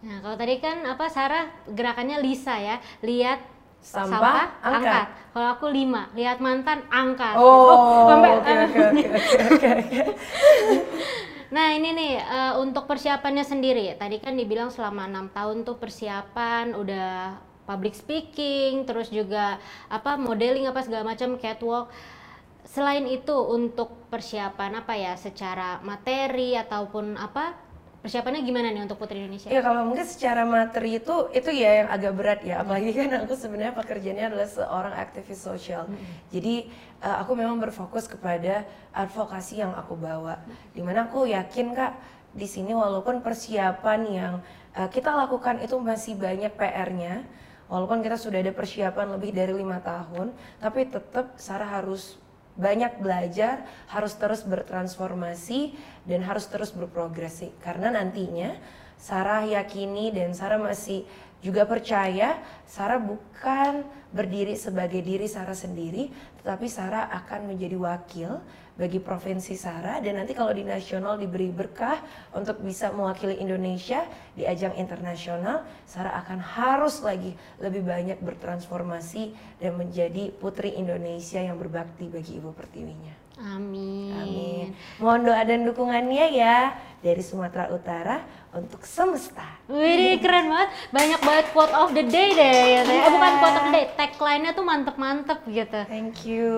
Nah, 0.05 0.21
kalau 0.21 0.37
tadi 0.37 0.61
kan 0.61 0.85
apa 0.85 1.09
Sarah 1.09 1.49
gerakannya 1.65 2.21
Lisa 2.21 2.61
ya, 2.61 2.77
lihat 3.01 3.54
Sampah, 3.85 4.65
angkat. 4.65 5.07
Kalau 5.37 5.49
aku 5.53 5.69
lima, 5.69 6.09
lihat 6.17 6.41
mantan 6.41 6.89
angkat. 6.89 7.37
Oh, 7.37 8.09
sampai 8.09 8.31
oke 8.41 8.53
oke 8.65 8.81
oke 8.89 9.69
oke. 9.77 10.03
Nah 11.55 11.71
ini 11.71 11.95
nih 11.95 12.13
eh, 12.19 12.55
untuk 12.59 12.91
persiapannya 12.91 13.47
sendiri. 13.47 13.95
Tadi 13.95 14.19
kan 14.19 14.35
dibilang 14.35 14.75
selama 14.75 15.07
enam 15.07 15.31
tahun 15.31 15.63
tuh 15.63 15.79
persiapan 15.79 16.75
udah 16.75 17.39
public 17.63 17.95
speaking, 17.95 18.83
terus 18.83 19.07
juga 19.07 19.63
apa 19.87 20.19
modeling 20.19 20.67
apa 20.67 20.83
segala 20.83 21.07
macam 21.07 21.39
catwalk. 21.39 21.95
Selain 22.67 23.07
itu 23.07 23.37
untuk 23.39 24.11
persiapan 24.11 24.83
apa 24.83 24.99
ya 24.99 25.15
secara 25.15 25.79
materi 25.87 26.59
ataupun 26.59 27.15
apa 27.15 27.55
persiapannya 28.05 28.45
gimana 28.45 28.69
nih 28.69 28.85
untuk 28.85 29.01
Putri 29.01 29.25
Indonesia? 29.25 29.49
Ya 29.49 29.65
kalau 29.65 29.89
mungkin 29.89 30.05
secara 30.05 30.45
materi 30.45 31.01
itu 31.01 31.33
itu 31.33 31.49
ya 31.49 31.81
yang 31.81 31.89
agak 31.89 32.13
berat 32.13 32.41
ya. 32.45 32.61
Apalagi 32.61 32.93
kan 32.93 33.25
aku 33.25 33.33
sebenarnya 33.33 33.73
pekerjaannya 33.73 34.25
adalah 34.29 34.45
seorang 34.45 34.95
aktivis 35.01 35.41
sosial. 35.41 35.89
Jadi 36.29 36.69
eh, 37.01 37.17
aku 37.17 37.33
memang 37.33 37.57
berfokus 37.57 38.05
kepada 38.05 38.69
advokasi 38.93 39.65
yang 39.65 39.73
aku 39.73 39.97
bawa. 39.97 40.37
Di 40.77 40.85
mana 40.85 41.09
aku 41.09 41.25
yakin 41.25 41.73
kak 41.73 41.97
di 42.37 42.45
sini 42.45 42.77
walaupun 42.77 43.25
persiapan 43.25 44.01
yang 44.13 44.35
eh, 44.77 44.89
kita 44.93 45.09
lakukan 45.09 45.65
itu 45.65 45.81
masih 45.81 46.21
banyak 46.21 46.53
PR-nya 46.61 47.25
walaupun 47.73 48.05
kita 48.05 48.21
sudah 48.21 48.45
ada 48.45 48.53
persiapan 48.53 49.17
lebih 49.17 49.33
dari 49.33 49.57
lima 49.57 49.81
tahun 49.81 50.37
tapi 50.61 50.93
tetap 50.93 51.33
Sarah 51.41 51.81
harus 51.81 52.21
banyak 52.55 53.03
belajar, 53.03 53.67
harus 53.91 54.15
terus 54.15 54.47
bertransformasi 54.47 55.75
dan 56.07 56.23
harus 56.23 56.47
terus 56.47 56.71
berprogresi 56.71 57.51
karena 57.63 57.91
nantinya 57.91 58.55
Sarah 58.95 59.43
yakini 59.45 60.15
dan 60.15 60.33
Sarah 60.33 60.57
masih 60.57 61.05
juga 61.45 61.69
percaya 61.69 62.41
Sarah 62.65 62.97
bukan 62.97 63.85
berdiri 64.17 64.57
sebagai 64.57 65.05
diri 65.05 65.29
Sarah 65.29 65.53
sendiri 65.53 66.09
tetapi 66.41 66.71
Sarah 66.73 67.13
akan 67.13 67.53
menjadi 67.53 67.77
wakil 67.77 68.41
bagi 68.75 68.99
provinsi 68.99 69.55
Sarah 69.55 70.03
dan 70.03 70.19
nanti 70.19 70.35
kalau 70.35 70.51
di 70.51 70.67
nasional 70.67 71.15
diberi 71.15 71.47
berkah 71.51 72.03
untuk 72.35 72.59
bisa 72.59 72.91
mewakili 72.91 73.39
Indonesia 73.39 74.03
di 74.35 74.43
ajang 74.43 74.75
internasional 74.75 75.63
Sarah 75.87 76.19
akan 76.27 76.43
harus 76.43 76.99
lagi 77.07 77.39
lebih 77.63 77.87
banyak 77.87 78.19
bertransformasi 78.19 79.31
dan 79.63 79.79
menjadi 79.79 80.35
putri 80.35 80.75
Indonesia 80.75 81.39
yang 81.39 81.55
berbakti 81.55 82.11
bagi 82.11 82.43
Ibu 82.43 82.51
Pertiwinya. 82.51 83.25
Amin. 83.35 84.15
Amin. 84.15 84.67
Mohon 85.03 85.35
doa 85.35 85.43
dan 85.43 85.67
dukungannya 85.67 86.27
ya 86.35 86.75
dari 87.03 87.19
Sumatera 87.19 87.71
Utara 87.75 88.23
untuk 88.55 88.81
semesta. 88.87 89.59
Wih 89.67 90.23
keren 90.23 90.47
banget, 90.47 90.71
banyak 90.95 91.21
banget 91.21 91.47
quote 91.51 91.75
of 91.75 91.91
the 91.91 92.07
day 92.07 92.31
deh 92.33 92.55
ya. 92.79 92.81
teh. 92.87 92.95
Eh, 92.95 93.11
bukan 93.11 93.33
quote 93.43 93.59
of 93.59 93.65
the 93.69 93.73
day, 93.75 93.85
tagline-nya 93.99 94.53
tuh 94.55 94.65
mantep-mantep 94.65 95.39
gitu. 95.51 95.81
Thank 95.91 96.23
you. 96.25 96.55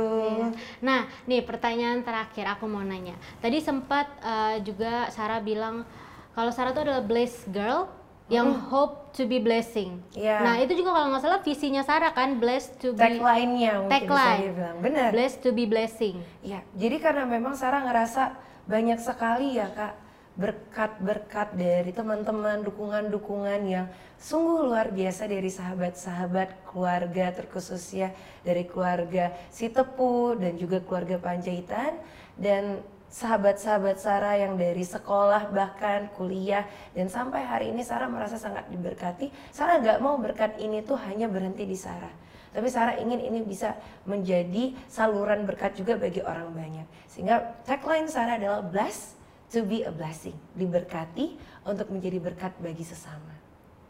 Nah, 0.84 1.08
nih 1.24 1.40
pertanyaan 1.42 2.04
terakhir 2.04 2.44
aku 2.52 2.68
mau 2.68 2.84
nanya. 2.84 3.16
Tadi 3.40 3.58
sempat 3.64 4.06
eh, 4.20 4.60
juga 4.60 5.08
Sarah 5.08 5.40
bilang 5.40 5.88
kalau 6.36 6.52
Sarah 6.52 6.76
tuh 6.76 6.84
adalah 6.84 7.00
blessed 7.00 7.48
girl 7.48 7.88
yang 8.26 8.50
hope 8.68 9.14
to 9.14 9.22
be 9.22 9.38
blessing. 9.38 10.02
Iya. 10.12 10.42
Nah, 10.42 10.54
itu 10.58 10.74
juga 10.74 10.90
kalau 10.98 11.14
nggak 11.14 11.22
salah 11.22 11.40
visinya 11.46 11.86
Sarah 11.86 12.10
kan 12.10 12.42
blessed 12.42 12.82
to 12.82 12.90
be 12.92 13.00
Tagline-nya 13.00 13.86
mungkin 13.86 14.02
bisa 14.02 14.02
Tagline. 14.02 14.40
dibilang. 14.42 14.76
Benar. 14.82 15.08
blessed 15.14 15.38
to 15.46 15.50
be 15.54 15.64
blessing. 15.64 16.18
Ya, 16.42 16.60
jadi 16.74 16.98
karena 16.98 17.22
memang 17.22 17.54
Sarah 17.54 17.86
ngerasa 17.86 18.34
banyak 18.66 18.98
sekali 18.98 19.54
ya 19.62 19.70
kak 19.70 20.05
berkat-berkat 20.36 21.56
dari 21.56 21.96
teman-teman, 21.96 22.60
dukungan-dukungan 22.60 23.60
yang 23.64 23.88
sungguh 24.20 24.68
luar 24.68 24.92
biasa 24.92 25.24
dari 25.24 25.48
sahabat-sahabat 25.48 26.68
keluarga 26.68 27.32
terkhususnya 27.32 28.12
dari 28.44 28.68
keluarga 28.68 29.32
si 29.48 29.72
Tepu 29.72 30.36
dan 30.36 30.60
juga 30.60 30.84
keluarga 30.84 31.16
Panjaitan 31.16 31.96
dan 32.36 32.84
sahabat-sahabat 33.08 33.96
Sarah 33.96 34.36
yang 34.36 34.60
dari 34.60 34.84
sekolah 34.84 35.48
bahkan 35.48 36.12
kuliah 36.12 36.68
dan 36.92 37.08
sampai 37.08 37.40
hari 37.40 37.72
ini 37.72 37.80
Sarah 37.80 38.12
merasa 38.12 38.36
sangat 38.36 38.68
diberkati. 38.68 39.32
Sarah 39.56 39.80
nggak 39.80 40.04
mau 40.04 40.20
berkat 40.20 40.60
ini 40.60 40.84
tuh 40.84 41.00
hanya 41.00 41.32
berhenti 41.32 41.64
di 41.64 41.80
Sarah. 41.80 42.12
Tapi 42.52 42.68
Sarah 42.68 43.00
ingin 43.00 43.24
ini 43.24 43.40
bisa 43.40 43.76
menjadi 44.04 44.76
saluran 44.88 45.48
berkat 45.48 45.76
juga 45.80 45.96
bagi 45.96 46.20
orang 46.20 46.52
banyak. 46.52 46.88
Sehingga 47.08 47.56
tagline 47.64 48.08
Sarah 48.08 48.36
adalah 48.36 48.60
blessed 48.64 49.15
to 49.50 49.62
be 49.62 49.82
a 49.86 49.92
blessing. 49.92 50.34
Diberkati 50.54 51.38
untuk 51.66 51.90
menjadi 51.90 52.18
berkat 52.22 52.54
bagi 52.62 52.82
sesama. 52.82 53.36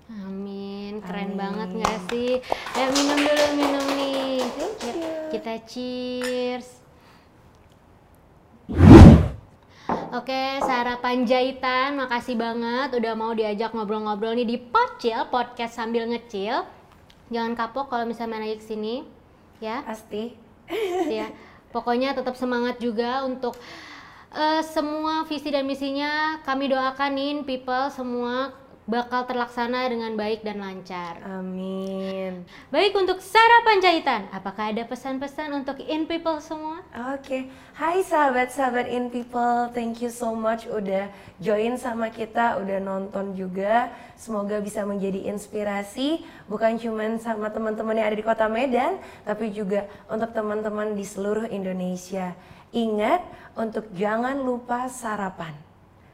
Amin, 0.07 1.03
keren 1.03 1.35
Amin. 1.35 1.39
banget 1.39 1.69
nggak 1.83 1.99
sih? 2.15 2.39
Ya 2.79 2.87
minum 2.95 3.19
dulu, 3.19 3.45
minum 3.59 3.87
nih. 3.99 4.39
Thank 4.55 4.79
Yuk, 4.87 4.95
you. 5.03 5.15
Kita 5.35 5.55
cheers. 5.67 6.69
Oke, 10.15 10.63
Sarah 10.63 11.03
Panjaitan, 11.03 11.99
makasih 11.99 12.39
banget 12.39 12.95
udah 12.95 13.13
mau 13.19 13.35
diajak 13.35 13.75
ngobrol-ngobrol 13.75 14.39
nih 14.39 14.47
di 14.47 14.57
Pocil, 14.63 15.27
podcast 15.29 15.75
sambil 15.75 16.07
ngecil. 16.07 16.63
Jangan 17.35 17.59
kapok 17.59 17.91
kalau 17.91 18.07
misalnya 18.07 18.39
lagi 18.39 18.63
ke 18.63 18.65
sini, 18.65 19.03
ya. 19.59 19.83
Pasti. 19.83 20.39
ya. 21.11 21.35
Pokoknya 21.75 22.15
tetap 22.15 22.39
semangat 22.39 22.79
juga 22.79 23.27
untuk 23.27 23.59
eh, 24.35 24.63
semua 24.67 25.29
visi 25.29 25.53
dan 25.53 25.69
misinya 25.69 26.43
kami 26.43 26.73
doakan 26.73 27.11
nih 27.15 27.45
people 27.45 27.87
semua 27.93 28.55
bakal 28.87 29.27
terlaksana 29.27 29.91
dengan 29.91 30.15
baik 30.15 30.47
dan 30.47 30.63
lancar. 30.63 31.19
Amin. 31.27 32.47
Baik 32.71 32.95
untuk 32.95 33.19
Sarah 33.19 33.67
Panjaitan, 33.67 34.31
apakah 34.31 34.71
ada 34.71 34.87
pesan-pesan 34.87 35.51
untuk 35.59 35.83
in 35.83 36.07
people 36.07 36.39
semua? 36.39 36.87
Oke, 37.19 37.51
hai 37.75 37.99
sahabat-sahabat 38.07 38.87
in 38.87 39.11
people, 39.11 39.75
thank 39.75 39.99
you 39.99 40.07
so 40.07 40.31
much 40.39 40.71
udah 40.71 41.11
join 41.43 41.75
sama 41.75 42.15
kita, 42.15 42.63
udah 42.63 42.79
nonton 42.79 43.35
juga. 43.35 43.91
Semoga 44.15 44.63
bisa 44.63 44.87
menjadi 44.87 45.35
inspirasi 45.35 46.23
bukan 46.47 46.79
cuman 46.79 47.19
sama 47.19 47.51
teman-teman 47.51 47.99
yang 47.99 48.07
ada 48.15 48.17
di 48.17 48.25
Kota 48.25 48.47
Medan, 48.47 49.03
tapi 49.27 49.51
juga 49.51 49.91
untuk 50.07 50.31
teman-teman 50.31 50.95
di 50.95 51.03
seluruh 51.03 51.51
Indonesia. 51.51 52.39
Ingat 52.77 53.25
untuk 53.57 53.89
jangan 53.97 54.37
lupa 54.37 54.85
sarapan. 54.93 55.57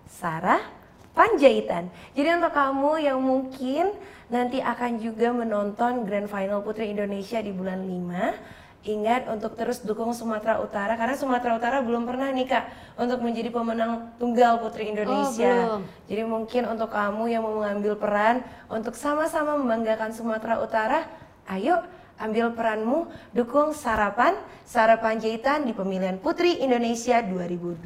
Sarah 0.07 0.63
Panjaitan. 1.13 1.91
Jadi 2.15 2.29
untuk 2.39 2.55
kamu 2.55 3.03
yang 3.03 3.19
mungkin 3.19 3.93
nanti 4.31 4.63
akan 4.63 4.97
juga 5.03 5.29
menonton 5.35 6.07
Grand 6.07 6.31
Final 6.31 6.65
Putri 6.65 6.89
Indonesia 6.89 7.37
di 7.43 7.53
bulan 7.53 7.85
5, 7.85 8.89
ingat 8.89 9.29
untuk 9.29 9.53
terus 9.59 9.85
dukung 9.85 10.17
Sumatera 10.17 10.63
Utara 10.63 10.97
karena 10.97 11.13
Sumatera 11.13 11.61
Utara 11.61 11.85
belum 11.85 12.09
pernah 12.09 12.33
nih 12.33 12.49
Kak 12.49 12.65
untuk 12.97 13.21
menjadi 13.21 13.53
pemenang 13.53 14.17
tunggal 14.17 14.63
Putri 14.63 14.89
Indonesia. 14.89 15.83
belum. 15.83 15.83
Jadi 16.09 16.23
mungkin 16.25 16.63
untuk 16.73 16.89
kamu 16.89 17.29
yang 17.29 17.45
mau 17.45 17.61
mengambil 17.61 17.99
peran 17.99 18.41
untuk 18.73 18.97
sama-sama 18.97 19.61
membanggakan 19.61 20.17
Sumatera 20.17 20.65
Utara, 20.65 21.05
ayo 21.45 21.85
ambil 22.23 22.55
peranmu, 22.55 23.11
dukung 23.35 23.75
sarapan, 23.75 24.39
sarapan 24.63 25.19
jahitan 25.19 25.67
di 25.67 25.75
pemilihan 25.75 26.23
Putri 26.23 26.63
Indonesia 26.63 27.19
2022 27.19 27.83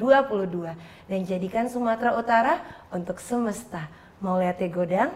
dan 1.08 1.20
jadikan 1.24 1.72
Sumatera 1.72 2.12
Utara 2.20 2.60
untuk 2.92 3.16
semesta. 3.16 3.88
Mau 4.20 4.36
lihat 4.36 4.60
ya 4.60 4.68
godang? 4.68 5.10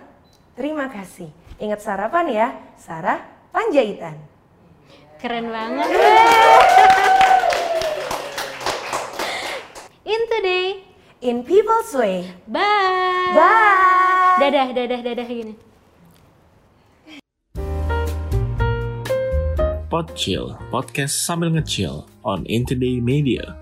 Terima 0.57 0.89
kasih. 0.89 1.29
Ingat 1.61 1.85
sarapan 1.85 2.27
ya, 2.33 2.49
Sarah 2.81 3.21
Panjaitan. 3.53 4.17
Keren 5.21 5.53
banget. 5.53 5.89
in 10.11 10.23
today. 10.27 10.67
In 11.21 11.45
People's 11.45 11.93
Way. 11.93 12.33
Bye. 12.49 13.37
Bye. 13.37 14.41
Dadah, 14.41 14.73
dadah, 14.73 15.01
dadah 15.05 15.29
gini. 15.29 15.70
Pod 19.91 20.15
Chill, 20.15 20.55
podcast 20.71 21.19
sambil 21.27 21.51
ngecil 21.51 22.07
on 22.23 22.47
In 22.47 22.63
Today 22.63 23.03
Media. 23.03 23.60